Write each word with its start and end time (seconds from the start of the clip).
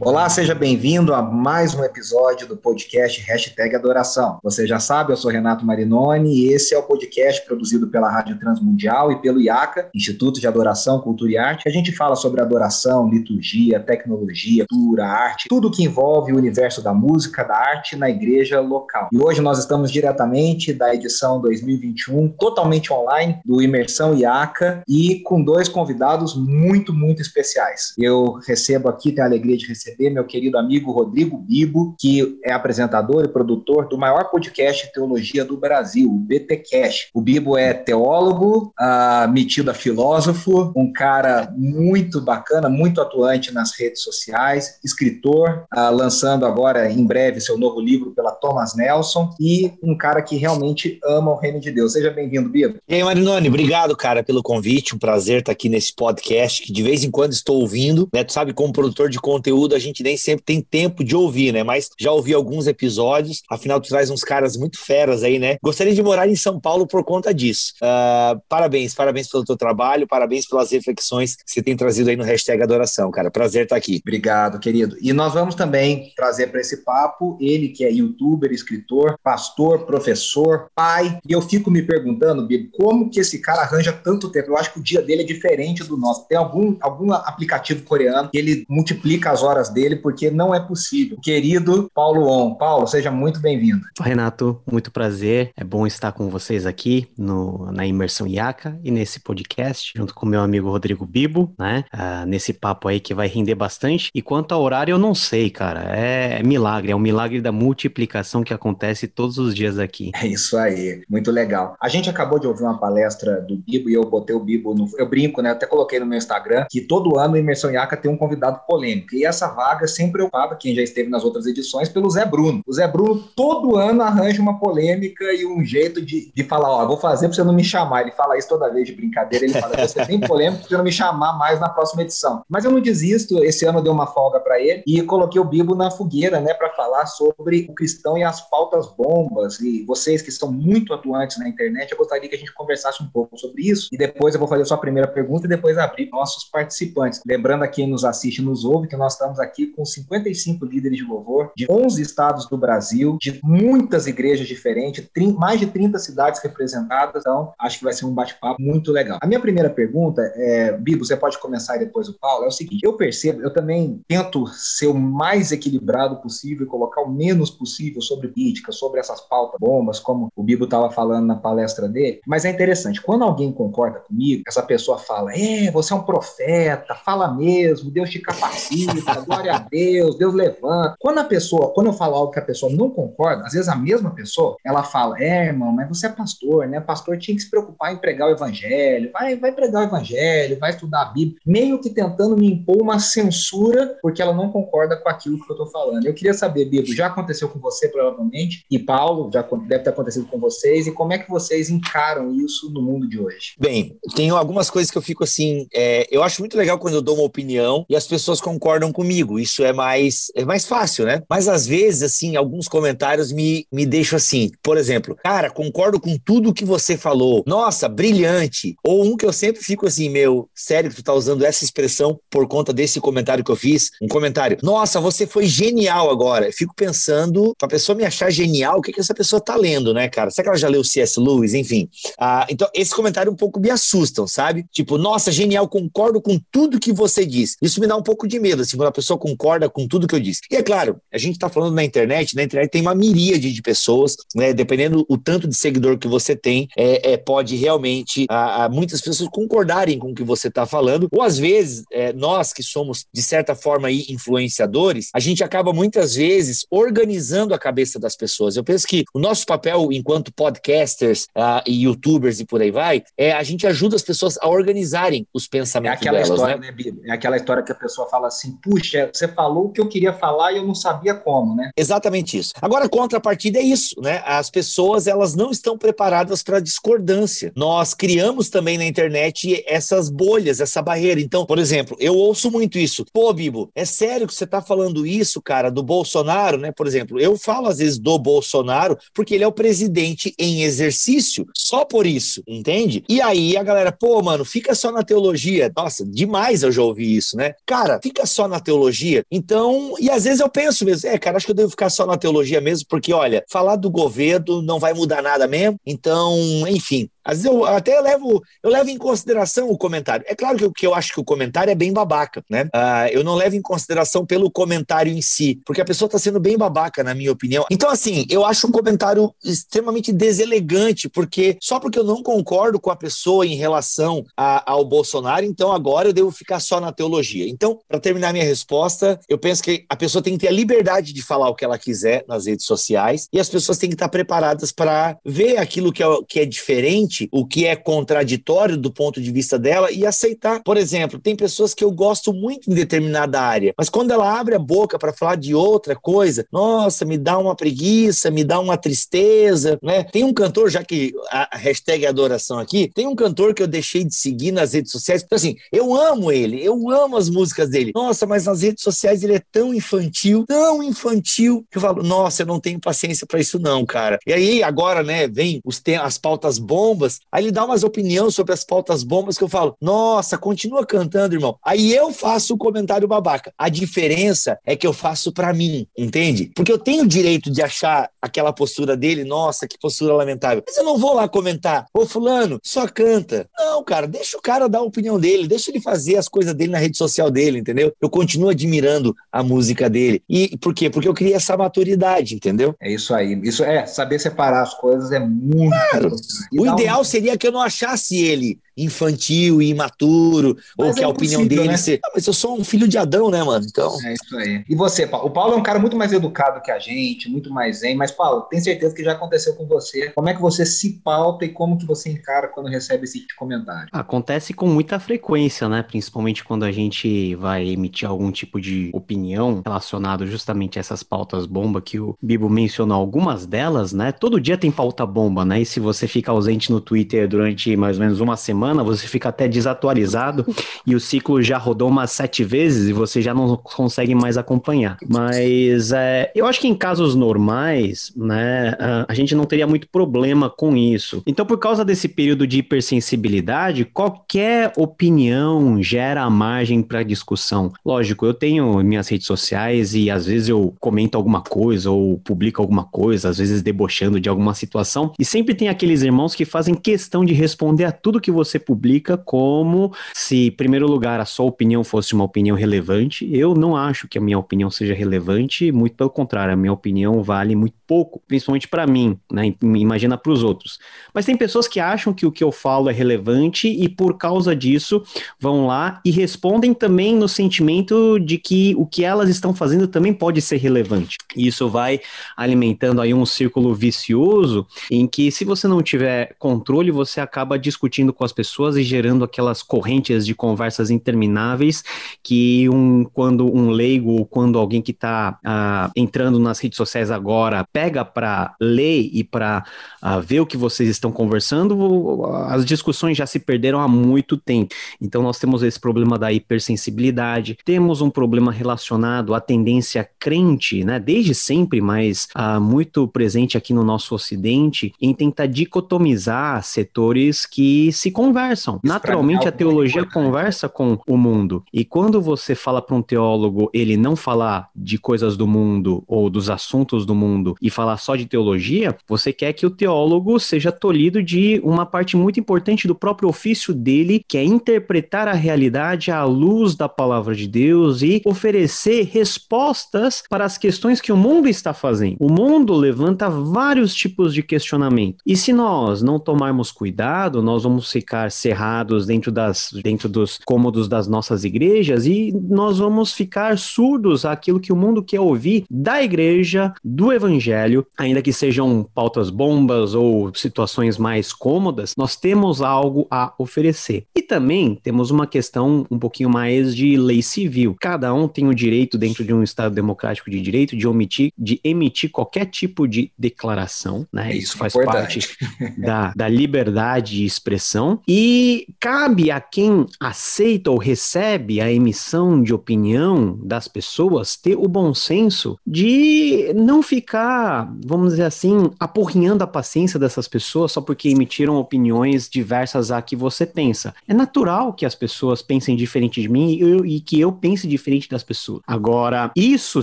Olá, 0.00 0.28
seja 0.28 0.54
bem-vindo 0.54 1.12
a 1.12 1.20
mais 1.20 1.74
um 1.74 1.82
episódio 1.82 2.46
do 2.46 2.56
podcast 2.56 3.20
Hashtag 3.20 3.74
Adoração. 3.74 4.38
Você 4.44 4.64
já 4.64 4.78
sabe, 4.78 5.12
eu 5.12 5.16
sou 5.16 5.30
Renato 5.30 5.66
Marinoni 5.66 6.34
e 6.34 6.52
esse 6.52 6.72
é 6.72 6.78
o 6.78 6.84
podcast 6.84 7.44
produzido 7.44 7.88
pela 7.88 8.08
Rádio 8.08 8.38
Transmundial 8.38 9.10
e 9.10 9.20
pelo 9.20 9.40
IACA, 9.40 9.90
Instituto 9.92 10.38
de 10.40 10.46
Adoração, 10.46 11.00
Cultura 11.00 11.32
e 11.32 11.36
Arte. 11.36 11.68
A 11.68 11.72
gente 11.72 11.90
fala 11.90 12.14
sobre 12.14 12.40
adoração, 12.40 13.08
liturgia, 13.08 13.80
tecnologia, 13.80 14.64
cultura, 14.68 15.04
arte, 15.04 15.48
tudo 15.48 15.70
que 15.70 15.82
envolve 15.82 16.32
o 16.32 16.36
universo 16.36 16.80
da 16.80 16.94
música, 16.94 17.42
da 17.42 17.56
arte 17.56 17.96
na 17.96 18.08
igreja 18.08 18.60
local. 18.60 19.08
E 19.12 19.18
hoje 19.18 19.40
nós 19.40 19.58
estamos 19.58 19.90
diretamente 19.90 20.72
da 20.72 20.94
edição 20.94 21.40
2021, 21.40 22.28
totalmente 22.38 22.92
online, 22.92 23.40
do 23.44 23.60
Imersão 23.60 24.16
IACA 24.16 24.82
e 24.88 25.20
com 25.20 25.42
dois 25.42 25.68
convidados 25.68 26.36
muito, 26.36 26.94
muito 26.94 27.20
especiais. 27.20 27.94
Eu 27.98 28.34
recebo 28.46 28.88
aqui, 28.88 29.10
tenho 29.10 29.26
a 29.26 29.28
alegria 29.28 29.56
de 29.56 29.66
receber 29.66 29.88
receber 29.98 30.10
meu 30.10 30.24
querido 30.24 30.56
amigo 30.56 30.92
Rodrigo 30.92 31.36
Bibo, 31.36 31.94
que 31.98 32.38
é 32.44 32.52
apresentador 32.52 33.24
e 33.24 33.28
produtor 33.28 33.88
do 33.88 33.98
maior 33.98 34.30
podcast 34.30 34.86
de 34.86 34.92
teologia 34.92 35.44
do 35.44 35.56
Brasil, 35.56 36.08
o 36.08 36.18
BTcast. 36.18 37.10
O 37.12 37.20
Bibo 37.20 37.58
é 37.58 37.74
teólogo, 37.74 38.72
uh, 38.80 39.30
metido 39.30 39.70
a 39.70 39.74
filósofo, 39.74 40.72
um 40.76 40.92
cara 40.92 41.52
muito 41.56 42.20
bacana, 42.20 42.68
muito 42.68 43.00
atuante 43.00 43.52
nas 43.52 43.72
redes 43.78 44.02
sociais, 44.02 44.78
escritor, 44.84 45.64
uh, 45.74 45.90
lançando 45.90 46.46
agora 46.46 46.90
em 46.90 47.04
breve 47.04 47.40
seu 47.40 47.58
novo 47.58 47.80
livro 47.80 48.12
pela 48.12 48.30
Thomas 48.30 48.76
Nelson 48.76 49.34
e 49.40 49.72
um 49.82 49.96
cara 49.96 50.22
que 50.22 50.36
realmente 50.36 51.00
ama 51.04 51.32
o 51.32 51.36
reino 51.36 51.58
de 51.58 51.72
Deus. 51.72 51.92
Seja 51.92 52.10
bem-vindo, 52.10 52.48
Bibo. 52.48 52.78
E 52.88 52.94
aí, 52.94 53.02
Marinoni, 53.02 53.48
obrigado, 53.48 53.96
cara, 53.96 54.22
pelo 54.22 54.42
convite. 54.42 54.94
Um 54.94 54.98
prazer 54.98 55.40
estar 55.40 55.52
aqui 55.52 55.68
nesse 55.68 55.94
podcast 55.94 56.62
que 56.62 56.72
de 56.72 56.82
vez 56.82 57.02
em 57.02 57.10
quando 57.10 57.32
estou 57.32 57.60
ouvindo. 57.60 58.08
Né? 58.12 58.22
Tu 58.22 58.32
sabe, 58.32 58.52
como 58.52 58.72
produtor 58.72 59.08
de 59.08 59.18
conteúdo, 59.18 59.74
a 59.78 59.80
gente 59.80 60.02
nem 60.02 60.16
sempre 60.16 60.44
tem 60.44 60.60
tempo 60.60 61.02
de 61.02 61.16
ouvir, 61.16 61.52
né? 61.52 61.62
Mas 61.62 61.90
já 61.98 62.12
ouvi 62.12 62.34
alguns 62.34 62.66
episódios, 62.66 63.42
afinal 63.48 63.80
tu 63.80 63.88
traz 63.88 64.10
uns 64.10 64.22
caras 64.22 64.56
muito 64.56 64.78
feras 64.78 65.22
aí, 65.22 65.38
né? 65.38 65.56
Gostaria 65.62 65.94
de 65.94 66.02
morar 66.02 66.28
em 66.28 66.36
São 66.36 66.60
Paulo 66.60 66.86
por 66.86 67.04
conta 67.04 67.32
disso. 67.32 67.72
Uh, 67.82 68.40
parabéns, 68.48 68.94
parabéns 68.94 69.28
pelo 69.28 69.44
teu 69.44 69.56
trabalho, 69.56 70.06
parabéns 70.06 70.46
pelas 70.46 70.70
reflexões 70.70 71.36
que 71.36 71.42
você 71.46 71.62
tem 71.62 71.76
trazido 71.76 72.10
aí 72.10 72.16
no 72.16 72.24
hashtag 72.24 72.62
Adoração, 72.62 73.10
cara. 73.10 73.30
Prazer 73.30 73.64
estar 73.64 73.76
aqui. 73.76 74.00
Obrigado, 74.02 74.58
querido. 74.58 74.96
E 75.00 75.12
nós 75.12 75.34
vamos 75.34 75.54
também 75.54 76.12
trazer 76.16 76.48
para 76.48 76.60
esse 76.60 76.78
papo 76.78 77.38
ele 77.40 77.68
que 77.68 77.84
é 77.84 77.90
youtuber, 77.90 78.52
escritor, 78.52 79.18
pastor, 79.22 79.86
professor, 79.86 80.68
pai. 80.74 81.18
E 81.26 81.32
eu 81.32 81.40
fico 81.40 81.70
me 81.70 81.82
perguntando, 81.82 82.46
Bibi, 82.46 82.70
como 82.76 83.10
que 83.10 83.20
esse 83.20 83.40
cara 83.40 83.62
arranja 83.62 83.92
tanto 83.92 84.30
tempo? 84.30 84.50
Eu 84.50 84.56
acho 84.56 84.72
que 84.72 84.80
o 84.80 84.82
dia 84.82 85.02
dele 85.02 85.22
é 85.22 85.26
diferente 85.26 85.84
do 85.84 85.96
nosso. 85.96 86.26
Tem 86.26 86.36
algum, 86.36 86.76
algum 86.80 87.12
aplicativo 87.12 87.82
coreano 87.84 88.30
que 88.30 88.38
ele 88.38 88.64
multiplica 88.68 89.30
as 89.30 89.42
horas 89.42 89.67
dele 89.70 89.96
porque 89.96 90.30
não 90.30 90.54
é 90.54 90.60
possível. 90.60 91.18
Querido 91.22 91.90
Paulo 91.94 92.28
On. 92.28 92.54
Paulo, 92.54 92.86
seja 92.86 93.10
muito 93.10 93.40
bem-vindo. 93.40 93.82
Renato, 94.00 94.60
muito 94.70 94.90
prazer. 94.90 95.50
É 95.56 95.64
bom 95.64 95.86
estar 95.86 96.12
com 96.12 96.28
vocês 96.28 96.66
aqui 96.66 97.08
no, 97.16 97.70
na 97.72 97.86
Imersão 97.86 98.26
IACA 98.26 98.78
e 98.82 98.90
nesse 98.90 99.20
podcast, 99.20 99.92
junto 99.96 100.14
com 100.14 100.26
meu 100.26 100.40
amigo 100.40 100.70
Rodrigo 100.70 101.06
Bibo, 101.06 101.52
né? 101.58 101.84
Uh, 101.92 102.26
nesse 102.26 102.52
papo 102.52 102.88
aí 102.88 103.00
que 103.00 103.14
vai 103.14 103.28
render 103.28 103.54
bastante. 103.54 104.10
E 104.14 104.22
quanto 104.22 104.52
ao 104.52 104.62
horário, 104.62 104.92
eu 104.92 104.98
não 104.98 105.14
sei, 105.14 105.50
cara. 105.50 105.96
É, 105.96 106.38
é 106.40 106.42
milagre, 106.42 106.92
é 106.92 106.96
um 106.96 107.00
milagre 107.00 107.40
da 107.40 107.52
multiplicação 107.52 108.42
que 108.42 108.54
acontece 108.54 109.06
todos 109.06 109.38
os 109.38 109.54
dias 109.54 109.78
aqui. 109.78 110.10
É 110.14 110.26
isso 110.26 110.56
aí, 110.56 111.02
muito 111.08 111.30
legal. 111.30 111.76
A 111.80 111.88
gente 111.88 112.10
acabou 112.10 112.38
de 112.38 112.46
ouvir 112.46 112.62
uma 112.62 112.78
palestra 112.78 113.40
do 113.40 113.56
Bibo 113.56 113.88
e 113.88 113.94
eu 113.94 114.02
botei 114.02 114.34
o 114.34 114.40
Bibo 114.40 114.74
no. 114.74 114.88
Eu 114.96 115.08
brinco, 115.08 115.42
né? 115.42 115.50
Eu 115.50 115.54
até 115.54 115.66
coloquei 115.66 115.98
no 115.98 116.06
meu 116.06 116.18
Instagram 116.18 116.66
que 116.70 116.80
todo 116.80 117.18
ano 117.18 117.34
a 117.34 117.38
Imersão 117.38 117.70
IACA 117.70 117.96
tem 117.96 118.10
um 118.10 118.16
convidado 118.16 118.60
polêmico. 118.66 119.14
E 119.14 119.24
essa 119.24 119.48
vaga 119.58 119.88
sempre 119.88 120.12
preocupava, 120.12 120.54
quem 120.54 120.72
já 120.72 120.82
esteve 120.82 121.10
nas 121.10 121.24
outras 121.24 121.44
edições, 121.46 121.88
pelo 121.88 122.08
Zé 122.08 122.24
Bruno. 122.24 122.62
O 122.64 122.72
Zé 122.72 122.86
Bruno 122.86 123.24
todo 123.34 123.76
ano 123.76 124.02
arranja 124.02 124.40
uma 124.40 124.60
polêmica 124.60 125.24
e 125.32 125.44
um 125.44 125.64
jeito 125.64 126.00
de, 126.00 126.30
de 126.32 126.44
falar, 126.44 126.70
ó, 126.70 126.86
vou 126.86 126.96
fazer 126.96 127.26
pra 127.26 127.34
você 127.34 127.42
não 127.42 127.52
me 127.52 127.64
chamar. 127.64 128.02
Ele 128.02 128.12
fala 128.12 128.38
isso 128.38 128.48
toda 128.48 128.72
vez 128.72 128.86
de 128.86 128.94
brincadeira, 128.94 129.44
ele 129.44 129.60
fala, 129.60 129.76
você 129.76 130.06
tem 130.06 130.20
polêmica 130.20 130.60
pra 130.60 130.68
você 130.68 130.76
não 130.76 130.84
me 130.84 130.92
chamar 130.92 131.36
mais 131.36 131.58
na 131.58 131.68
próxima 131.68 132.02
edição. 132.02 132.42
Mas 132.48 132.64
eu 132.64 132.70
não 132.70 132.80
desisto, 132.80 133.42
esse 133.42 133.66
ano 133.66 133.82
deu 133.82 133.92
uma 133.92 134.06
folga 134.06 134.38
para 134.38 134.60
ele 134.60 134.84
e 134.86 135.02
coloquei 135.02 135.40
o 135.40 135.44
Bibo 135.44 135.74
na 135.74 135.90
fogueira, 135.90 136.40
né, 136.40 136.54
para 136.54 136.70
falar 136.70 137.06
sobre 137.06 137.66
o 137.68 137.74
cristão 137.74 138.16
e 138.16 138.22
as 138.22 138.48
pautas 138.48 138.86
bombas. 138.96 139.58
E 139.60 139.84
vocês 139.84 140.22
que 140.22 140.28
estão 140.28 140.52
muito 140.52 140.94
atuantes 140.94 141.36
na 141.38 141.48
internet, 141.48 141.90
eu 141.90 141.98
gostaria 141.98 142.28
que 142.28 142.36
a 142.36 142.38
gente 142.38 142.54
conversasse 142.54 143.02
um 143.02 143.08
pouco 143.08 143.36
sobre 143.36 143.62
isso. 143.62 143.88
E 143.90 143.96
depois 143.96 144.34
eu 144.34 144.38
vou 144.38 144.48
fazer 144.48 144.64
sua 144.64 144.78
primeira 144.78 145.08
pergunta 145.08 145.46
e 145.46 145.48
depois 145.48 145.76
abrir 145.76 146.08
nossos 146.10 146.44
participantes. 146.44 147.20
Lembrando 147.26 147.64
a 147.64 147.68
quem 147.68 147.88
nos 147.88 148.04
assiste 148.04 148.38
e 148.38 148.44
nos 148.44 148.64
ouve 148.64 148.86
que 148.86 148.96
nós 148.96 149.14
estamos 149.14 149.40
aqui 149.40 149.47
com 149.66 149.84
55 149.84 150.64
líderes 150.64 150.98
de 150.98 151.04
louvor 151.04 151.52
de 151.56 151.66
11 151.70 152.00
estados 152.02 152.46
do 152.48 152.56
Brasil, 152.56 153.16
de 153.20 153.40
muitas 153.42 154.06
igrejas 154.06 154.46
diferentes, 154.46 155.08
mais 155.36 155.60
de 155.60 155.66
30 155.66 155.98
cidades 155.98 156.42
representadas. 156.42 157.22
Então, 157.22 157.52
acho 157.58 157.78
que 157.78 157.84
vai 157.84 157.92
ser 157.92 158.06
um 158.06 158.14
bate-papo 158.14 158.60
muito 158.60 158.92
legal. 158.92 159.18
A 159.20 159.26
minha 159.26 159.40
primeira 159.40 159.70
pergunta 159.70 160.22
é, 160.34 160.72
Bibo, 160.72 161.04
você 161.04 161.16
pode 161.16 161.38
começar 161.38 161.76
e 161.76 161.80
depois 161.80 162.08
o 162.08 162.18
Paulo, 162.18 162.44
é 162.44 162.48
o 162.48 162.52
seguinte: 162.52 162.84
eu 162.84 162.94
percebo, 162.94 163.42
eu 163.42 163.52
também 163.52 164.00
tento 164.08 164.46
ser 164.48 164.86
o 164.88 164.94
mais 164.94 165.52
equilibrado 165.52 166.16
possível 166.16 166.66
e 166.66 166.68
colocar 166.68 167.02
o 167.02 167.10
menos 167.10 167.50
possível 167.50 168.00
sobre 168.00 168.28
política, 168.28 168.72
sobre 168.72 169.00
essas 169.00 169.20
pautas 169.20 169.58
bombas, 169.60 170.00
como 170.00 170.28
o 170.34 170.42
Bibo 170.42 170.64
estava 170.64 170.90
falando 170.90 171.26
na 171.26 171.36
palestra 171.36 171.88
dele. 171.88 172.20
Mas 172.26 172.44
é 172.44 172.50
interessante, 172.50 173.00
quando 173.00 173.24
alguém 173.24 173.52
concorda 173.52 174.00
comigo, 174.00 174.42
essa 174.46 174.62
pessoa 174.62 174.98
fala: 174.98 175.32
é, 175.34 175.70
você 175.70 175.92
é 175.92 175.96
um 175.96 176.02
profeta, 176.02 176.94
fala 176.94 177.32
mesmo, 177.32 177.90
Deus 177.90 178.10
te 178.10 178.18
capacita, 178.18 179.24
glória 179.38 179.54
a 179.54 179.58
Deus. 179.58 180.16
Deus, 180.16 180.34
levanta. 180.34 180.96
Quando 180.98 181.18
a 181.18 181.24
pessoa, 181.24 181.72
quando 181.72 181.88
eu 181.88 181.92
falo 181.92 182.14
algo 182.16 182.32
que 182.32 182.38
a 182.38 182.44
pessoa 182.44 182.72
não 182.72 182.90
concorda, 182.90 183.44
às 183.46 183.52
vezes 183.52 183.68
a 183.68 183.76
mesma 183.76 184.10
pessoa, 184.10 184.56
ela 184.64 184.82
fala, 184.82 185.20
é, 185.22 185.46
irmão, 185.46 185.72
mas 185.72 185.88
você 185.88 186.06
é 186.06 186.10
pastor, 186.10 186.66
né? 186.66 186.80
Pastor 186.80 187.18
tinha 187.18 187.36
que 187.36 187.42
se 187.42 187.50
preocupar 187.50 187.92
em 187.92 187.96
pregar 187.96 188.28
o 188.28 188.32
evangelho, 188.32 189.10
vai, 189.12 189.36
vai 189.36 189.52
pregar 189.52 189.82
o 189.82 189.86
evangelho, 189.86 190.58
vai 190.58 190.70
estudar 190.70 191.02
a 191.02 191.04
Bíblia, 191.06 191.38
meio 191.46 191.80
que 191.80 191.90
tentando 191.90 192.36
me 192.36 192.50
impor 192.50 192.80
uma 192.80 192.98
censura 192.98 193.98
porque 194.02 194.22
ela 194.22 194.34
não 194.34 194.50
concorda 194.50 194.96
com 194.96 195.08
aquilo 195.08 195.44
que 195.44 195.52
eu 195.52 195.56
tô 195.56 195.66
falando. 195.66 196.06
Eu 196.06 196.14
queria 196.14 196.34
saber, 196.34 196.66
Bibo, 196.66 196.92
já 196.94 197.06
aconteceu 197.06 197.48
com 197.48 197.58
você 197.58 197.88
provavelmente, 197.88 198.64
e 198.70 198.78
Paulo, 198.78 199.30
já 199.32 199.42
deve 199.42 199.84
ter 199.84 199.90
acontecido 199.90 200.26
com 200.26 200.38
vocês, 200.38 200.86
e 200.86 200.92
como 200.92 201.12
é 201.12 201.18
que 201.18 201.30
vocês 201.30 201.70
encaram 201.70 202.32
isso 202.34 202.70
no 202.70 202.82
mundo 202.82 203.08
de 203.08 203.20
hoje? 203.20 203.54
Bem, 203.58 203.96
tem 204.14 204.30
algumas 204.30 204.70
coisas 204.70 204.90
que 204.90 204.98
eu 204.98 205.02
fico 205.02 205.24
assim, 205.24 205.66
é, 205.74 206.06
eu 206.10 206.22
acho 206.22 206.40
muito 206.40 206.56
legal 206.56 206.78
quando 206.78 206.94
eu 206.94 207.02
dou 207.02 207.16
uma 207.16 207.24
opinião 207.24 207.84
e 207.88 207.96
as 207.96 208.06
pessoas 208.06 208.40
concordam 208.40 208.92
comigo, 208.92 209.27
isso 209.36 209.64
é 209.64 209.72
mais, 209.72 210.30
é 210.36 210.44
mais 210.44 210.64
fácil, 210.64 211.04
né? 211.04 211.22
Mas 211.28 211.48
às 211.48 211.66
vezes, 211.66 212.02
assim, 212.02 212.36
alguns 212.36 212.68
comentários 212.68 213.32
me, 213.32 213.66
me 213.72 213.84
deixam 213.84 214.16
assim. 214.16 214.52
Por 214.62 214.76
exemplo, 214.76 215.16
cara, 215.24 215.50
concordo 215.50 215.98
com 215.98 216.16
tudo 216.16 216.54
que 216.54 216.64
você 216.64 216.96
falou. 216.96 217.42
Nossa, 217.44 217.88
brilhante. 217.88 218.76
Ou 218.84 219.04
um 219.04 219.16
que 219.16 219.26
eu 219.26 219.32
sempre 219.32 219.60
fico 219.60 219.86
assim, 219.86 220.08
meu, 220.08 220.48
sério 220.54 220.90
que 220.90 220.96
tu 220.96 221.02
tá 221.02 221.12
usando 221.12 221.44
essa 221.44 221.64
expressão 221.64 222.20
por 222.30 222.46
conta 222.46 222.72
desse 222.72 223.00
comentário 223.00 223.42
que 223.42 223.50
eu 223.50 223.56
fiz? 223.56 223.90
Um 224.00 224.06
comentário. 224.06 224.58
Nossa, 224.62 225.00
você 225.00 225.26
foi 225.26 225.46
genial 225.46 226.10
agora. 226.10 226.46
Eu 226.46 226.52
fico 226.52 226.74
pensando, 226.76 227.54
pra 227.58 227.66
pessoa 227.66 227.96
me 227.96 228.04
achar 228.04 228.30
genial, 228.30 228.78
o 228.78 228.82
que, 228.82 228.92
que 228.92 229.00
essa 229.00 229.14
pessoa 229.14 229.40
tá 229.40 229.56
lendo, 229.56 229.92
né, 229.92 230.08
cara? 230.08 230.30
Será 230.30 230.44
que 230.44 230.48
ela 230.50 230.58
já 230.58 230.68
leu 230.68 230.84
C.S. 230.84 231.18
Lewis? 231.18 231.54
Enfim. 231.54 231.88
Ah, 232.18 232.46
então, 232.48 232.68
esse 232.74 232.94
comentário 232.94 233.32
um 233.32 233.36
pouco 233.36 233.58
me 233.58 233.70
assustam, 233.70 234.26
sabe? 234.26 234.64
Tipo, 234.70 234.98
nossa, 234.98 235.32
genial, 235.32 235.68
concordo 235.68 236.20
com 236.20 236.38
tudo 236.50 236.78
que 236.78 236.92
você 236.92 237.24
diz. 237.24 237.56
Isso 237.62 237.80
me 237.80 237.86
dá 237.86 237.96
um 237.96 238.02
pouco 238.02 238.28
de 238.28 238.38
medo, 238.38 238.62
assim, 238.62 238.76
quando 238.76 238.88
a 238.88 238.92
pessoa 238.92 239.17
concorda 239.18 239.68
com 239.68 239.86
tudo 239.86 240.06
que 240.06 240.14
eu 240.14 240.20
disse. 240.20 240.40
E 240.50 240.56
é 240.56 240.62
claro, 240.62 241.00
a 241.12 241.18
gente 241.18 241.34
está 241.34 241.48
falando 241.48 241.74
na 241.74 241.84
internet, 241.84 242.34
na 242.34 242.42
internet 242.42 242.70
tem 242.70 242.82
uma 242.82 242.94
miríade 242.94 243.52
de 243.52 243.62
pessoas, 243.62 244.16
né? 244.34 244.52
Dependendo 244.52 245.04
o 245.08 245.18
tanto 245.18 245.48
de 245.48 245.56
seguidor 245.56 245.98
que 245.98 246.08
você 246.08 246.36
tem, 246.36 246.68
é, 246.76 247.12
é 247.12 247.16
pode 247.16 247.56
realmente 247.56 248.26
a, 248.28 248.64
a 248.64 248.68
muitas 248.68 249.00
pessoas 249.00 249.28
concordarem 249.30 249.98
com 249.98 250.10
o 250.10 250.14
que 250.14 250.22
você 250.22 250.48
está 250.48 250.66
falando, 250.66 251.08
ou 251.12 251.22
às 251.22 251.38
vezes 251.38 251.84
é, 251.92 252.12
nós 252.12 252.52
que 252.52 252.62
somos 252.62 253.04
de 253.12 253.22
certa 253.22 253.54
forma 253.54 253.88
aí 253.88 254.06
influenciadores, 254.08 255.10
a 255.14 255.20
gente 255.20 255.42
acaba 255.42 255.72
muitas 255.72 256.14
vezes 256.14 256.66
organizando 256.70 257.54
a 257.54 257.58
cabeça 257.58 257.98
das 257.98 258.16
pessoas. 258.16 258.56
Eu 258.56 258.64
penso 258.64 258.86
que 258.86 259.04
o 259.14 259.18
nosso 259.18 259.44
papel 259.46 259.88
enquanto 259.92 260.32
podcasters 260.32 261.24
uh, 261.36 261.62
e 261.66 261.84
youtubers 261.84 262.40
e 262.40 262.44
por 262.44 262.60
aí 262.60 262.70
vai, 262.70 263.02
é 263.16 263.32
a 263.32 263.42
gente 263.42 263.66
ajuda 263.66 263.96
as 263.96 264.02
pessoas 264.02 264.38
a 264.40 264.48
organizarem 264.48 265.26
os 265.32 265.46
pensamentos 265.46 265.96
é 265.96 266.00
aquela 266.00 266.18
delas, 266.18 266.30
história, 266.30 266.56
né? 266.58 266.70
né, 266.70 266.92
É 267.06 267.12
aquela 267.12 267.36
história 267.36 267.62
que 267.62 267.72
a 267.72 267.74
pessoa 267.74 268.08
fala 268.08 268.28
assim, 268.28 268.56
puxa, 268.62 269.07
você 269.12 269.28
falou 269.28 269.66
o 269.66 269.70
que 269.70 269.80
eu 269.80 269.88
queria 269.88 270.12
falar 270.12 270.52
e 270.52 270.56
eu 270.56 270.66
não 270.66 270.74
sabia 270.74 271.14
como, 271.14 271.54
né? 271.54 271.70
Exatamente 271.76 272.38
isso. 272.38 272.52
Agora, 272.60 272.86
a 272.86 272.88
contrapartida 272.88 273.58
é 273.58 273.62
isso, 273.62 274.00
né? 274.00 274.22
As 274.24 274.50
pessoas, 274.50 275.06
elas 275.06 275.34
não 275.34 275.50
estão 275.50 275.76
preparadas 275.76 276.42
para 276.42 276.60
discordância. 276.60 277.52
Nós 277.56 277.94
criamos 277.94 278.48
também 278.48 278.78
na 278.78 278.84
internet 278.84 279.62
essas 279.66 280.08
bolhas, 280.08 280.60
essa 280.60 280.82
barreira. 280.82 281.20
Então, 281.20 281.46
por 281.46 281.58
exemplo, 281.58 281.96
eu 282.00 282.14
ouço 282.14 282.50
muito 282.50 282.78
isso. 282.78 283.04
Pô, 283.12 283.32
Bibo, 283.32 283.70
é 283.74 283.84
sério 283.84 284.26
que 284.26 284.34
você 284.34 284.44
está 284.44 284.60
falando 284.60 285.06
isso, 285.06 285.40
cara, 285.40 285.70
do 285.70 285.82
Bolsonaro, 285.82 286.58
né? 286.58 286.72
Por 286.72 286.86
exemplo, 286.86 287.18
eu 287.20 287.36
falo 287.36 287.68
às 287.68 287.78
vezes 287.78 287.98
do 287.98 288.18
Bolsonaro 288.18 288.98
porque 289.14 289.34
ele 289.34 289.44
é 289.44 289.46
o 289.46 289.52
presidente 289.52 290.34
em 290.38 290.62
exercício, 290.62 291.46
só 291.56 291.84
por 291.84 292.06
isso, 292.06 292.42
entende? 292.46 293.04
E 293.08 293.20
aí 293.20 293.56
a 293.56 293.62
galera, 293.62 293.92
pô, 293.92 294.22
mano, 294.22 294.44
fica 294.44 294.74
só 294.74 294.90
na 294.90 295.02
teologia. 295.02 295.70
Nossa, 295.76 296.04
demais 296.04 296.62
eu 296.62 296.72
já 296.72 296.82
ouvi 296.82 297.16
isso, 297.16 297.36
né? 297.36 297.54
Cara, 297.66 298.00
fica 298.02 298.26
só 298.26 298.48
na 298.48 298.60
teologia. 298.60 298.87
Então, 299.30 299.94
e 299.98 300.10
às 300.10 300.24
vezes 300.24 300.40
eu 300.40 300.48
penso 300.48 300.84
mesmo, 300.84 301.08
é, 301.08 301.18
cara, 301.18 301.36
acho 301.36 301.46
que 301.46 301.52
eu 301.52 301.56
devo 301.56 301.70
ficar 301.70 301.90
só 301.90 302.06
na 302.06 302.16
teologia 302.16 302.60
mesmo, 302.60 302.86
porque 302.88 303.12
olha, 303.12 303.44
falar 303.48 303.76
do 303.76 303.90
governo 303.90 304.62
não 304.62 304.78
vai 304.78 304.92
mudar 304.92 305.22
nada 305.22 305.46
mesmo. 305.46 305.78
Então, 305.86 306.36
enfim, 306.68 307.08
às 307.24 307.42
vezes 307.42 307.44
eu 307.44 307.64
até 307.64 308.00
levo, 308.00 308.42
eu 308.62 308.70
levo 308.70 308.90
em 308.90 308.96
consideração 308.96 309.68
o 309.68 309.76
comentário. 309.76 310.24
É 310.28 310.34
claro 310.34 310.56
que 310.56 310.64
eu, 310.64 310.72
que 310.72 310.86
eu 310.86 310.94
acho 310.94 311.12
que 311.12 311.20
o 311.20 311.24
comentário 311.24 311.70
é 311.70 311.74
bem 311.74 311.92
babaca, 311.92 312.42
né? 312.48 312.64
Uh, 312.74 313.08
eu 313.12 313.24
não 313.24 313.34
levo 313.34 313.56
em 313.56 313.62
consideração 313.62 314.24
pelo 314.24 314.50
comentário 314.50 315.12
em 315.12 315.20
si, 315.20 315.60
porque 315.64 315.80
a 315.80 315.84
pessoa 315.84 316.06
está 316.06 316.18
sendo 316.18 316.40
bem 316.40 316.56
babaca, 316.56 317.04
na 317.04 317.14
minha 317.14 317.32
opinião. 317.32 317.64
Então, 317.70 317.90
assim, 317.90 318.26
eu 318.30 318.44
acho 318.44 318.66
um 318.66 318.72
comentário 318.72 319.32
extremamente 319.44 320.12
deselegante, 320.12 321.08
porque 321.08 321.56
só 321.60 321.78
porque 321.78 321.98
eu 321.98 322.04
não 322.04 322.22
concordo 322.22 322.80
com 322.80 322.90
a 322.90 322.96
pessoa 322.96 323.46
em 323.46 323.56
relação 323.56 324.24
a, 324.36 324.70
ao 324.70 324.84
Bolsonaro, 324.84 325.44
então 325.44 325.72
agora 325.72 326.08
eu 326.08 326.12
devo 326.12 326.30
ficar 326.30 326.60
só 326.60 326.80
na 326.80 326.92
teologia. 326.92 327.48
Então, 327.48 327.78
para 327.88 328.00
terminar 328.00 328.32
minha 328.32 328.44
resposta, 328.44 329.18
eu 329.28 329.38
penso 329.38 329.62
que 329.62 329.84
a 329.88 329.96
pessoa 329.96 330.22
tem 330.22 330.34
que 330.34 330.40
ter 330.40 330.48
a 330.48 330.52
liberdade 330.52 331.12
de 331.12 331.22
falar 331.22 331.48
o 331.48 331.54
que 331.54 331.64
ela 331.64 331.78
quiser 331.78 332.24
nas 332.28 332.46
redes 332.46 332.66
sociais 332.66 333.28
e 333.32 333.38
as 333.38 333.48
pessoas 333.48 333.78
têm 333.78 333.88
que 333.88 333.94
estar 333.94 334.08
preparadas 334.08 334.72
para 334.72 335.16
ver 335.24 335.58
aquilo 335.58 335.92
que 335.92 336.02
é, 336.02 336.06
que 336.26 336.40
é 336.40 336.44
diferente 336.44 337.17
o 337.32 337.46
que 337.46 337.66
é 337.66 337.74
contraditório 337.74 338.76
do 338.76 338.92
ponto 338.92 339.20
de 339.20 339.32
vista 339.32 339.58
dela 339.58 339.90
e 339.90 340.06
aceitar. 340.06 340.62
Por 340.62 340.76
exemplo, 340.76 341.18
tem 341.18 341.34
pessoas 341.34 341.74
que 341.74 341.82
eu 341.82 341.90
gosto 341.90 342.32
muito 342.32 342.70
em 342.70 342.74
determinada 342.74 343.40
área, 343.40 343.74
mas 343.76 343.88
quando 343.88 344.12
ela 344.12 344.38
abre 344.38 344.54
a 344.54 344.58
boca 344.58 344.98
para 344.98 345.12
falar 345.12 345.36
de 345.36 345.54
outra 345.54 345.96
coisa, 345.96 346.46
nossa, 346.52 347.04
me 347.04 347.18
dá 347.18 347.38
uma 347.38 347.56
preguiça, 347.56 348.30
me 348.30 348.44
dá 348.44 348.60
uma 348.60 348.76
tristeza, 348.76 349.78
né? 349.82 350.04
Tem 350.04 350.24
um 350.24 350.32
cantor, 350.32 350.70
já 350.70 350.84
que 350.84 351.12
a 351.30 351.56
hashtag 351.56 352.04
é 352.04 352.08
adoração 352.08 352.58
aqui, 352.58 352.90
tem 352.94 353.06
um 353.06 353.16
cantor 353.16 353.54
que 353.54 353.62
eu 353.62 353.66
deixei 353.66 354.04
de 354.04 354.14
seguir 354.14 354.52
nas 354.52 354.72
redes 354.72 354.92
sociais, 354.92 355.22
então 355.22 355.36
assim, 355.36 355.56
eu 355.72 355.94
amo 355.94 356.30
ele, 356.30 356.62
eu 356.62 356.90
amo 356.90 357.16
as 357.16 357.28
músicas 357.28 357.70
dele. 357.70 357.92
Nossa, 357.94 358.26
mas 358.26 358.46
nas 358.46 358.62
redes 358.62 358.82
sociais 358.82 359.22
ele 359.22 359.34
é 359.34 359.42
tão 359.50 359.74
infantil, 359.74 360.44
tão 360.46 360.82
infantil, 360.82 361.64
que 361.70 361.78
eu 361.78 361.82
falo, 361.82 362.02
nossa, 362.02 362.42
eu 362.42 362.46
não 362.46 362.60
tenho 362.60 362.80
paciência 362.80 363.26
para 363.26 363.40
isso 363.40 363.58
não, 363.58 363.84
cara. 363.84 364.18
E 364.26 364.32
aí 364.32 364.62
agora, 364.62 365.02
né, 365.02 365.26
vem 365.26 365.60
os 365.64 365.82
as 366.02 366.18
pautas 366.18 366.58
bombas 366.58 366.97
bombas. 366.98 367.20
Aí 367.30 367.44
ele 367.44 367.52
dá 367.52 367.64
umas 367.64 367.84
opiniões 367.84 368.34
sobre 368.34 368.52
as 368.52 368.64
pautas 368.64 369.02
bombas 369.02 369.38
que 369.38 369.44
eu 369.44 369.48
falo: 369.48 369.76
nossa, 369.80 370.36
continua 370.36 370.84
cantando, 370.84 371.34
irmão. 371.34 371.56
Aí 371.64 371.94
eu 371.94 372.12
faço 372.12 372.54
o 372.54 372.58
comentário 372.58 373.06
babaca. 373.06 373.52
A 373.56 373.68
diferença 373.68 374.58
é 374.66 374.74
que 374.74 374.86
eu 374.86 374.92
faço 374.92 375.32
para 375.32 375.54
mim, 375.54 375.86
entende? 375.96 376.50
Porque 376.54 376.72
eu 376.72 376.78
tenho 376.78 377.04
o 377.04 377.08
direito 377.08 377.50
de 377.50 377.62
achar 377.62 378.10
aquela 378.20 378.52
postura 378.52 378.96
dele, 378.96 379.24
nossa, 379.24 379.68
que 379.68 379.78
postura 379.78 380.14
lamentável. 380.14 380.62
Mas 380.66 380.76
eu 380.76 380.84
não 380.84 380.98
vou 380.98 381.14
lá 381.14 381.28
comentar, 381.28 381.86
ô 381.94 382.04
fulano, 382.04 382.58
só 382.62 382.86
canta. 382.88 383.48
Não, 383.56 383.82
cara, 383.84 384.06
deixa 384.08 384.36
o 384.36 384.42
cara 384.42 384.68
dar 384.68 384.78
a 384.78 384.82
opinião 384.82 385.20
dele, 385.20 385.46
deixa 385.46 385.70
ele 385.70 385.80
fazer 385.80 386.16
as 386.16 386.28
coisas 386.28 386.54
dele 386.54 386.72
na 386.72 386.78
rede 386.78 386.96
social 386.96 387.30
dele, 387.30 387.58
entendeu? 387.58 387.92
Eu 388.00 388.10
continuo 388.10 388.48
admirando 388.48 389.14
a 389.30 389.42
música 389.42 389.88
dele. 389.88 390.22
E 390.28 390.56
por 390.58 390.74
quê? 390.74 390.90
Porque 390.90 391.08
eu 391.08 391.14
queria 391.14 391.36
essa 391.36 391.56
maturidade, 391.56 392.34
entendeu? 392.34 392.74
É 392.80 392.90
isso 392.90 393.14
aí. 393.14 393.38
Isso 393.44 393.62
é, 393.62 393.86
saber 393.86 394.18
separar 394.18 394.62
as 394.62 394.74
coisas 394.74 395.12
é 395.12 395.20
muito. 395.20 395.70
Claro. 395.90 396.16
O 396.58 396.66
ideal 396.66 396.87
ideal 396.88 397.04
seria 397.04 397.36
que 397.36 397.46
eu 397.46 397.52
não 397.52 397.60
achasse 397.60 398.16
ele 398.16 398.58
infantil 398.78 399.60
e 399.60 399.68
imaturo, 399.70 400.56
mas 400.76 400.88
ou 400.88 400.94
que 400.94 401.00
é 401.00 401.04
a 401.04 401.08
opinião 401.08 401.46
dele 401.46 401.68
né? 401.68 401.76
ser. 401.76 402.00
Ah, 402.04 402.10
mas 402.14 402.26
eu 402.26 402.32
sou 402.32 402.58
um 402.58 402.64
filho 402.64 402.86
de 402.86 402.96
Adão, 402.96 403.30
né, 403.30 403.42
mano? 403.42 403.64
Então. 403.68 403.94
É 404.04 404.14
isso 404.14 404.36
aí. 404.36 404.64
E 404.68 404.74
você, 404.74 405.06
Paulo? 405.06 405.26
O 405.26 405.30
Paulo 405.30 405.54
é 405.54 405.56
um 405.56 405.62
cara 405.62 405.78
muito 405.78 405.96
mais 405.96 406.12
educado 406.12 406.60
que 406.62 406.70
a 406.70 406.78
gente, 406.78 407.28
muito 407.28 407.52
mais 407.52 407.80
zen, 407.80 407.96
mas, 407.96 408.10
Paulo, 408.10 408.42
tem 408.42 408.60
certeza 408.60 408.94
que 408.94 409.02
já 409.02 409.12
aconteceu 409.12 409.54
com 409.54 409.66
você. 409.66 410.10
Como 410.10 410.28
é 410.28 410.34
que 410.34 410.40
você 410.40 410.64
se 410.64 411.00
pauta 411.04 411.44
e 411.44 411.48
como 411.48 411.78
que 411.78 411.86
você 411.86 412.10
encara 412.10 412.48
quando 412.48 412.68
recebe 412.68 413.04
esse 413.04 413.18
tipo 413.18 413.28
de 413.28 413.36
comentário? 413.36 413.88
Acontece 413.92 414.54
com 414.54 414.66
muita 414.66 414.98
frequência, 414.98 415.68
né? 415.68 415.82
Principalmente 415.82 416.44
quando 416.44 416.64
a 416.64 416.72
gente 416.72 417.34
vai 417.34 417.68
emitir 417.68 418.08
algum 418.08 418.30
tipo 418.30 418.60
de 418.60 418.90
opinião 418.92 419.62
relacionado 419.64 420.26
justamente 420.26 420.78
a 420.78 420.80
essas 420.80 421.02
pautas 421.02 421.46
bomba 421.46 421.80
que 421.80 421.98
o 421.98 422.16
Bibo 422.22 422.48
mencionou 422.48 422.96
algumas 422.96 423.46
delas, 423.46 423.92
né? 423.92 424.12
Todo 424.12 424.40
dia 424.40 424.56
tem 424.56 424.70
pauta 424.70 425.04
bomba, 425.06 425.44
né? 425.44 425.60
E 425.60 425.66
se 425.66 425.80
você 425.80 426.06
fica 426.06 426.30
ausente 426.30 426.70
no 426.70 426.80
Twitter 426.80 427.28
durante 427.28 427.76
mais 427.76 427.96
ou 427.96 428.04
menos 428.04 428.20
uma 428.20 428.36
semana, 428.36 428.67
semana, 428.68 428.84
você 428.84 429.06
fica 429.06 429.30
até 429.30 429.48
desatualizado 429.48 430.44
e 430.86 430.94
o 430.94 431.00
ciclo 431.00 431.40
já 431.42 431.56
rodou 431.56 431.88
umas 431.88 432.10
sete 432.10 432.44
vezes 432.44 432.88
e 432.88 432.92
você 432.92 433.22
já 433.22 433.32
não 433.32 433.56
consegue 433.56 434.14
mais 434.14 434.36
acompanhar. 434.36 434.98
Mas 435.08 435.92
é, 435.92 436.30
eu 436.34 436.46
acho 436.46 436.60
que 436.60 436.68
em 436.68 436.74
casos 436.74 437.14
normais, 437.14 438.12
né, 438.14 438.76
a 439.08 439.14
gente 439.14 439.34
não 439.34 439.44
teria 439.44 439.66
muito 439.66 439.88
problema 439.88 440.50
com 440.50 440.76
isso. 440.76 441.22
Então, 441.26 441.46
por 441.46 441.58
causa 441.58 441.84
desse 441.84 442.08
período 442.08 442.46
de 442.46 442.58
hipersensibilidade, 442.58 443.84
qualquer 443.86 444.72
opinião 444.76 445.82
gera 445.82 446.28
margem 446.28 446.82
para 446.82 447.02
discussão. 447.02 447.72
Lógico, 447.84 448.26
eu 448.26 448.34
tenho 448.34 448.82
minhas 448.82 449.08
redes 449.08 449.26
sociais 449.26 449.94
e 449.94 450.10
às 450.10 450.26
vezes 450.26 450.48
eu 450.48 450.74
comento 450.78 451.16
alguma 451.16 451.40
coisa 451.40 451.90
ou 451.90 452.18
publico 452.18 452.60
alguma 452.60 452.84
coisa, 452.84 453.30
às 453.30 453.38
vezes 453.38 453.62
debochando 453.62 454.20
de 454.20 454.28
alguma 454.28 454.54
situação, 454.54 455.12
e 455.18 455.24
sempre 455.24 455.54
tem 455.54 455.68
aqueles 455.68 456.02
irmãos 456.02 456.34
que 456.34 456.44
fazem 456.44 456.74
questão 456.74 457.24
de 457.24 457.32
responder 457.32 457.84
a 457.84 457.92
tudo 457.92 458.20
que 458.20 458.30
você 458.30 458.57
você 458.58 458.60
publica 458.60 459.16
como 459.16 459.92
se, 460.12 460.48
em 460.48 460.50
primeiro 460.50 460.86
lugar, 460.86 461.20
a 461.20 461.24
sua 461.24 461.46
opinião 461.46 461.84
fosse 461.84 462.14
uma 462.14 462.24
opinião 462.24 462.56
relevante. 462.56 463.28
Eu 463.32 463.54
não 463.54 463.76
acho 463.76 464.08
que 464.08 464.18
a 464.18 464.20
minha 464.20 464.38
opinião 464.38 464.70
seja 464.70 464.92
relevante, 464.92 465.70
muito 465.70 465.94
pelo 465.94 466.10
contrário, 466.10 466.52
a 466.52 466.56
minha 466.56 466.72
opinião 466.72 467.22
vale 467.22 467.54
muito 467.54 467.76
pouco, 467.86 468.20
principalmente 468.26 468.68
para 468.68 468.86
mim, 468.86 469.18
né? 469.32 469.54
Imagina 469.62 470.18
para 470.18 470.32
os 470.32 470.42
outros. 470.42 470.78
Mas 471.14 471.24
tem 471.24 471.36
pessoas 471.36 471.66
que 471.66 471.80
acham 471.80 472.12
que 472.12 472.26
o 472.26 472.32
que 472.32 472.44
eu 472.44 472.52
falo 472.52 472.90
é 472.90 472.92
relevante 472.92 473.68
e 473.68 473.88
por 473.88 474.18
causa 474.18 474.54
disso 474.54 475.02
vão 475.40 475.66
lá 475.66 476.00
e 476.04 476.10
respondem 476.10 476.74
também 476.74 477.14
no 477.14 477.28
sentimento 477.28 478.18
de 478.18 478.36
que 478.36 478.74
o 478.76 478.84
que 478.84 479.04
elas 479.04 479.28
estão 479.28 479.54
fazendo 479.54 479.86
também 479.88 480.12
pode 480.12 480.42
ser 480.42 480.56
relevante. 480.56 481.16
E 481.34 481.46
isso 481.46 481.68
vai 481.68 482.00
alimentando 482.36 483.00
aí 483.00 483.14
um 483.14 483.24
círculo 483.24 483.74
vicioso 483.74 484.66
em 484.90 485.06
que 485.06 485.30
se 485.30 485.44
você 485.44 485.66
não 485.66 485.82
tiver 485.82 486.34
controle, 486.38 486.90
você 486.90 487.20
acaba 487.20 487.58
discutindo 487.58 488.12
com 488.12 488.24
as 488.24 488.32
pessoas 488.38 488.76
e 488.76 488.84
gerando 488.84 489.24
aquelas 489.24 489.64
correntes 489.64 490.24
de 490.24 490.32
conversas 490.32 490.90
intermináveis 490.90 491.82
que 492.22 492.68
um 492.68 493.02
quando 493.02 493.52
um 493.52 493.70
leigo 493.70 494.12
ou 494.12 494.24
quando 494.24 494.60
alguém 494.60 494.80
que 494.80 494.92
está 494.92 495.36
ah, 495.44 495.90
entrando 495.96 496.38
nas 496.38 496.60
redes 496.60 496.76
sociais 496.76 497.10
agora 497.10 497.66
pega 497.72 498.04
para 498.04 498.54
ler 498.60 499.10
e 499.12 499.24
para 499.24 499.64
uh, 499.66 499.96
ah, 500.02 500.20
ver 500.20 500.38
o 500.38 500.46
que 500.46 500.56
vocês 500.56 500.88
estão 500.88 501.10
conversando, 501.10 502.24
as 502.46 502.64
discussões 502.64 503.16
já 503.16 503.26
se 503.26 503.40
perderam 503.40 503.80
há 503.80 503.88
muito 503.88 504.36
tempo. 504.36 504.72
Então 505.00 505.20
nós 505.20 505.40
temos 505.40 505.64
esse 505.64 505.80
problema 505.80 506.16
da 506.16 506.32
hipersensibilidade, 506.32 507.58
temos 507.64 508.00
um 508.00 508.08
problema 508.10 508.52
relacionado 508.52 509.34
à 509.34 509.40
tendência 509.40 510.08
crente, 510.20 510.84
né, 510.84 511.00
desde 511.00 511.34
sempre, 511.34 511.80
mas 511.80 512.28
uh, 512.36 512.60
muito 512.60 513.08
presente 513.08 513.56
aqui 513.56 513.74
no 513.74 513.82
nosso 513.82 514.14
ocidente, 514.14 514.92
em 515.00 515.12
tentar 515.12 515.46
dicotomizar 515.46 516.62
setores 516.62 517.46
que 517.46 517.90
se 517.90 518.12
conversam. 518.28 518.78
Naturalmente 518.84 519.48
a 519.48 519.52
teologia 519.52 520.04
conversa 520.04 520.68
com 520.68 520.98
o 521.06 521.16
mundo. 521.16 521.64
E 521.72 521.84
quando 521.84 522.20
você 522.20 522.54
fala 522.54 522.82
para 522.82 522.94
um 522.94 523.02
teólogo 523.02 523.70
ele 523.72 523.96
não 523.96 524.14
falar 524.14 524.68
de 524.76 524.98
coisas 524.98 525.36
do 525.36 525.46
mundo 525.46 526.04
ou 526.06 526.28
dos 526.28 526.50
assuntos 526.50 527.06
do 527.06 527.14
mundo 527.14 527.56
e 527.62 527.70
falar 527.70 527.96
só 527.96 528.16
de 528.16 528.26
teologia, 528.26 528.96
você 529.08 529.32
quer 529.32 529.52
que 529.54 529.64
o 529.64 529.70
teólogo 529.70 530.38
seja 530.38 530.70
tolhido 530.70 531.22
de 531.22 531.60
uma 531.64 531.86
parte 531.86 532.16
muito 532.16 532.38
importante 532.38 532.86
do 532.86 532.94
próprio 532.94 533.28
ofício 533.28 533.72
dele, 533.72 534.22
que 534.28 534.36
é 534.36 534.44
interpretar 534.44 535.26
a 535.26 535.32
realidade 535.32 536.10
à 536.10 536.24
luz 536.24 536.74
da 536.74 536.88
palavra 536.88 537.34
de 537.34 537.46
Deus 537.46 538.02
e 538.02 538.20
oferecer 538.24 539.08
respostas 539.10 540.22
para 540.28 540.44
as 540.44 540.58
questões 540.58 541.00
que 541.00 541.12
o 541.12 541.16
mundo 541.16 541.48
está 541.48 541.72
fazendo. 541.72 542.16
O 542.20 542.30
mundo 542.30 542.74
levanta 542.74 543.30
vários 543.30 543.94
tipos 543.94 544.34
de 544.34 544.42
questionamento. 544.42 545.18
E 545.26 545.36
se 545.36 545.52
nós 545.52 546.02
não 546.02 546.18
tomarmos 546.18 546.70
cuidado, 546.70 547.42
nós 547.42 547.62
vamos 547.62 547.90
ficar 547.90 548.17
ficar 548.18 548.30
cerrados 548.30 549.06
dentro, 549.06 549.30
das, 549.30 549.70
dentro 549.82 550.08
dos 550.08 550.38
cômodos 550.44 550.88
das 550.88 551.06
nossas 551.06 551.44
igrejas 551.44 552.06
e 552.06 552.32
nós 552.32 552.78
vamos 552.78 553.12
ficar 553.12 553.56
surdos 553.58 554.24
àquilo 554.24 554.58
que 554.58 554.72
o 554.72 554.76
mundo 554.76 555.02
quer 555.02 555.20
ouvir 555.20 555.64
da 555.70 556.02
igreja, 556.02 556.72
do 556.82 557.12
evangelho, 557.12 557.86
ainda 557.96 558.20
que 558.22 558.32
sejam 558.32 558.88
pautas 558.94 559.30
bombas 559.30 559.94
ou 559.94 560.34
situações 560.34 560.98
mais 560.98 561.32
cômodas, 561.32 561.94
nós 561.96 562.16
temos 562.16 562.60
algo 562.60 563.06
a 563.10 563.32
oferecer. 563.38 564.04
E 564.14 564.22
também 564.22 564.78
temos 564.82 565.10
uma 565.10 565.26
questão 565.26 565.86
um 565.90 565.98
pouquinho 565.98 566.30
mais 566.30 566.74
de 566.74 566.96
lei 566.96 567.22
civil. 567.22 567.76
Cada 567.80 568.12
um 568.12 568.26
tem 568.26 568.48
o 568.48 568.54
direito, 568.54 568.98
dentro 568.98 569.24
de 569.24 569.32
um 569.32 569.42
Estado 569.42 569.74
democrático 569.74 570.30
de 570.30 570.40
direito, 570.40 570.76
de 570.76 570.86
omitir, 570.88 571.32
de 571.38 571.60
emitir 571.62 572.10
qualquer 572.10 572.46
tipo 572.46 572.86
de 572.86 573.12
declaração, 573.18 574.06
né? 574.12 574.30
Isso, 574.30 574.38
Isso 574.38 574.58
faz 574.58 574.74
importante. 574.74 575.36
parte 575.38 575.80
da, 575.80 576.12
da 576.16 576.28
liberdade 576.28 577.16
de 577.16 577.24
expressão. 577.24 578.00
E 578.08 578.66
cabe 578.80 579.30
a 579.30 579.38
quem 579.38 579.84
aceita 580.00 580.70
ou 580.70 580.78
recebe 580.78 581.60
a 581.60 581.70
emissão 581.70 582.42
de 582.42 582.54
opinião 582.54 583.38
das 583.42 583.68
pessoas 583.68 584.34
ter 584.34 584.56
o 584.56 584.66
bom 584.66 584.94
senso 584.94 585.58
de 585.66 586.50
não 586.56 586.82
ficar, 586.82 587.70
vamos 587.84 588.12
dizer 588.12 588.24
assim, 588.24 588.70
apurrinhando 588.80 589.44
a 589.44 589.46
paciência 589.46 589.98
dessas 589.98 590.26
pessoas 590.26 590.72
só 590.72 590.80
porque 590.80 591.10
emitiram 591.10 591.56
opiniões 591.56 592.30
diversas 592.30 592.90
a 592.90 593.02
que 593.02 593.14
você 593.14 593.44
pensa. 593.44 593.94
É 594.08 594.14
natural 594.14 594.72
que 594.72 594.86
as 594.86 594.94
pessoas 594.94 595.42
pensem 595.42 595.76
diferente 595.76 596.22
de 596.22 596.28
mim 596.30 596.52
e, 596.52 596.60
eu, 596.62 596.86
e 596.86 597.00
que 597.00 597.20
eu 597.20 597.30
pense 597.30 597.68
diferente 597.68 598.08
das 598.08 598.22
pessoas. 598.22 598.62
Agora, 598.66 599.30
isso 599.36 599.82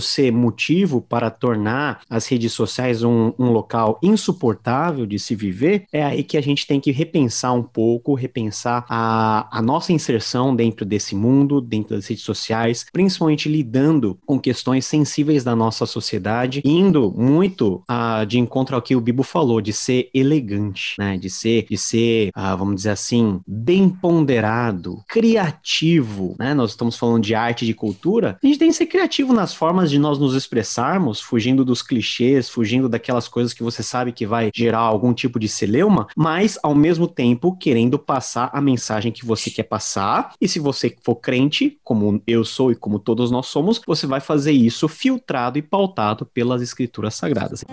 ser 0.00 0.32
motivo 0.32 1.00
para 1.00 1.30
tornar 1.30 2.00
as 2.10 2.26
redes 2.26 2.52
sociais 2.52 3.04
um, 3.04 3.32
um 3.38 3.50
local 3.50 4.00
insuportável 4.02 5.06
de 5.06 5.18
se 5.18 5.36
viver, 5.36 5.86
é 5.92 6.02
aí 6.02 6.24
que 6.24 6.36
a 6.36 6.40
gente 6.40 6.66
tem 6.66 6.80
que 6.80 6.90
repensar 6.90 7.52
um 7.52 7.62
pouco, 7.62 8.15
repensar 8.16 8.84
a, 8.88 9.46
a 9.50 9.62
nossa 9.62 9.92
inserção 9.92 10.54
dentro 10.54 10.84
desse 10.84 11.14
mundo, 11.14 11.60
dentro 11.60 11.94
das 11.94 12.06
redes 12.06 12.24
sociais, 12.24 12.86
principalmente 12.92 13.48
lidando 13.48 14.18
com 14.26 14.38
questões 14.38 14.84
sensíveis 14.86 15.44
da 15.44 15.54
nossa 15.54 15.86
sociedade, 15.86 16.62
indo 16.64 17.12
muito 17.16 17.82
uh, 17.90 18.26
de 18.26 18.38
encontro 18.38 18.74
ao 18.74 18.82
que 18.82 18.96
o 18.96 19.00
Bibo 19.00 19.22
falou, 19.22 19.60
de 19.60 19.72
ser 19.72 20.10
elegante, 20.12 20.94
né? 20.98 21.16
De 21.16 21.30
ser, 21.30 21.66
de 21.68 21.76
ser, 21.76 22.30
uh, 22.36 22.56
vamos 22.56 22.76
dizer 22.76 22.90
assim, 22.90 23.40
bem 23.46 23.88
ponderado, 23.88 25.02
criativo, 25.08 26.34
né? 26.38 26.54
Nós 26.54 26.70
estamos 26.70 26.96
falando 26.96 27.22
de 27.22 27.34
arte 27.34 27.62
e 27.62 27.66
de 27.66 27.74
cultura, 27.74 28.38
a 28.42 28.46
gente 28.46 28.58
tem 28.58 28.68
que 28.68 28.74
ser 28.76 28.86
criativo 28.86 29.32
nas 29.32 29.54
formas 29.54 29.90
de 29.90 29.98
nós 29.98 30.18
nos 30.18 30.34
expressarmos, 30.34 31.20
fugindo 31.20 31.64
dos 31.64 31.82
clichês, 31.82 32.48
fugindo 32.48 32.88
daquelas 32.88 33.28
coisas 33.28 33.52
que 33.52 33.62
você 33.62 33.82
sabe 33.82 34.12
que 34.12 34.26
vai 34.26 34.50
gerar 34.54 34.78
algum 34.78 35.12
tipo 35.12 35.38
de 35.38 35.48
celeuma, 35.48 36.06
mas 36.16 36.58
ao 36.62 36.74
mesmo 36.74 37.06
tempo 37.06 37.56
querendo 37.56 37.98
passar 38.06 38.48
a 38.52 38.60
mensagem 38.60 39.10
que 39.12 39.26
você 39.26 39.50
quer 39.50 39.64
passar. 39.64 40.32
E 40.40 40.48
se 40.48 40.58
você 40.60 40.96
for 41.02 41.16
crente, 41.16 41.78
como 41.82 42.22
eu 42.26 42.44
sou 42.44 42.70
e 42.70 42.76
como 42.76 42.98
todos 42.98 43.30
nós 43.30 43.46
somos, 43.46 43.80
você 43.86 44.06
vai 44.06 44.20
fazer 44.20 44.52
isso 44.52 44.88
filtrado 44.88 45.58
e 45.58 45.62
pautado 45.62 46.24
pelas 46.24 46.62
escrituras 46.62 47.14
sagradas. 47.14 47.64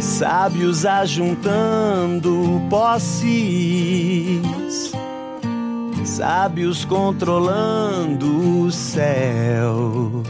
Sábios 0.00 0.84
ajuntando 0.84 2.60
posses, 2.68 3.30
sábios 6.04 6.84
controlando 6.84 8.64
os 8.64 8.74
céus, 8.74 10.26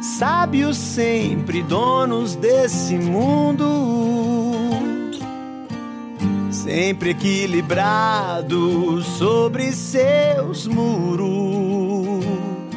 sábios 0.00 0.76
sempre 0.76 1.60
donos 1.62 2.36
desse 2.36 2.94
mundo, 2.96 3.64
sempre 6.62 7.10
equilibrados 7.10 9.06
sobre 9.18 9.72
seus 9.72 10.66
muros 10.66 12.00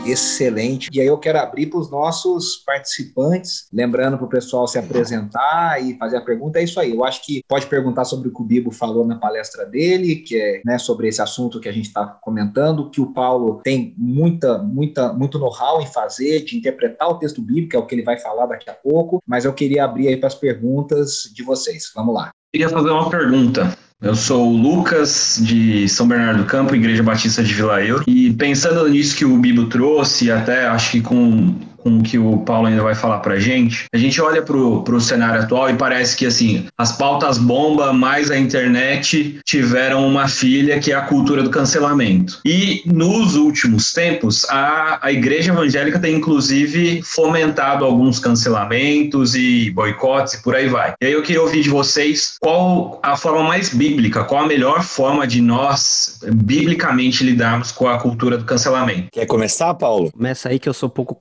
excelente. 0.05 0.89
E 0.91 0.99
aí 0.99 1.07
eu 1.07 1.17
quero 1.17 1.39
abrir 1.39 1.67
para 1.67 1.79
os 1.79 1.89
nossos 1.89 2.57
participantes, 2.65 3.67
lembrando 3.71 4.17
para 4.17 4.25
o 4.25 4.29
pessoal 4.29 4.67
se 4.67 4.77
apresentar 4.77 5.81
e 5.81 5.97
fazer 5.97 6.17
a 6.17 6.21
pergunta. 6.21 6.59
É 6.59 6.63
isso 6.63 6.79
aí. 6.79 6.91
Eu 6.91 7.03
acho 7.03 7.25
que 7.25 7.41
pode 7.47 7.65
perguntar 7.67 8.05
sobre 8.05 8.27
o 8.27 8.33
que 8.33 8.41
o 8.41 8.45
Bibo 8.45 8.71
falou 8.71 9.05
na 9.05 9.17
palestra 9.17 9.65
dele, 9.65 10.17
que 10.17 10.35
é 10.35 10.61
né, 10.65 10.77
sobre 10.77 11.07
esse 11.07 11.21
assunto 11.21 11.59
que 11.59 11.69
a 11.69 11.71
gente 11.71 11.87
está 11.87 12.05
comentando, 12.05 12.89
que 12.89 13.01
o 13.01 13.13
Paulo 13.13 13.61
tem 13.63 13.93
muita, 13.97 14.57
muita, 14.57 15.13
muito 15.13 15.39
know-how 15.39 15.81
em 15.81 15.87
fazer, 15.87 16.43
de 16.43 16.57
interpretar 16.57 17.09
o 17.09 17.17
texto 17.17 17.41
bíblico, 17.41 17.75
é 17.75 17.79
o 17.79 17.85
que 17.85 17.95
ele 17.95 18.03
vai 18.03 18.19
falar 18.19 18.45
daqui 18.45 18.69
a 18.69 18.73
pouco. 18.73 19.21
Mas 19.25 19.45
eu 19.45 19.53
queria 19.53 19.85
abrir 19.85 20.09
aí 20.09 20.17
para 20.17 20.27
as 20.27 20.35
perguntas 20.35 21.31
de 21.33 21.43
vocês. 21.43 21.91
Vamos 21.95 22.13
lá. 22.13 22.31
Queria 22.53 22.69
fazer 22.69 22.91
uma 22.91 23.09
pergunta. 23.09 23.75
Eu 23.99 24.13
sou 24.13 24.53
o 24.53 24.55
Lucas, 24.55 25.39
de 25.41 25.89
São 25.89 26.07
Bernardo 26.07 26.43
do 26.43 26.45
Campo, 26.45 26.75
Igreja 26.75 27.01
Batista 27.01 27.41
de 27.41 27.51
Vila 27.51 27.83
Euro. 27.83 28.03
E 28.05 28.31
pensando 28.33 28.87
nisso 28.87 29.15
que 29.15 29.25
o 29.25 29.35
Bibo 29.37 29.65
trouxe, 29.65 30.29
até 30.29 30.67
acho 30.67 30.91
que 30.91 31.01
com 31.01 31.55
com 31.83 31.97
o 31.97 32.03
que 32.03 32.17
o 32.17 32.37
Paulo 32.39 32.67
ainda 32.67 32.81
vai 32.81 32.95
falar 32.95 33.19
para 33.19 33.33
a 33.35 33.39
gente, 33.39 33.85
a 33.93 33.97
gente 33.97 34.21
olha 34.21 34.41
para 34.41 34.55
o 34.55 35.01
cenário 35.01 35.41
atual 35.41 35.69
e 35.69 35.75
parece 35.75 36.15
que 36.15 36.25
assim 36.25 36.65
as 36.77 36.93
pautas 36.93 37.37
bomba 37.37 37.91
mais 37.91 38.31
a 38.31 38.37
internet 38.37 39.39
tiveram 39.45 40.07
uma 40.07 40.27
filha 40.27 40.79
que 40.79 40.91
é 40.91 40.95
a 40.95 41.01
cultura 41.01 41.43
do 41.43 41.49
cancelamento. 41.49 42.39
E 42.45 42.81
nos 42.85 43.35
últimos 43.35 43.93
tempos, 43.93 44.45
a, 44.49 44.99
a 45.01 45.11
igreja 45.11 45.51
evangélica 45.51 45.99
tem 45.99 46.15
inclusive 46.15 47.01
fomentado 47.03 47.83
alguns 47.83 48.19
cancelamentos 48.19 49.35
e 49.35 49.71
boicotes 49.71 50.35
e 50.35 50.43
por 50.43 50.55
aí 50.55 50.67
vai. 50.67 50.93
E 51.01 51.05
aí 51.05 51.13
eu 51.13 51.21
queria 51.21 51.41
ouvir 51.41 51.61
de 51.61 51.69
vocês 51.69 52.37
qual 52.39 52.99
a 53.03 53.17
forma 53.17 53.43
mais 53.43 53.73
bíblica, 53.73 54.23
qual 54.23 54.43
a 54.43 54.47
melhor 54.47 54.83
forma 54.83 55.27
de 55.27 55.41
nós 55.41 56.19
biblicamente 56.33 57.23
lidarmos 57.23 57.71
com 57.71 57.87
a 57.87 57.97
cultura 57.99 58.37
do 58.37 58.45
cancelamento. 58.45 59.07
Quer 59.11 59.25
começar, 59.25 59.73
Paulo? 59.73 60.11
Começa 60.11 60.49
aí 60.49 60.59
que 60.59 60.69
eu 60.69 60.73
sou 60.73 60.89
pouco 60.89 61.15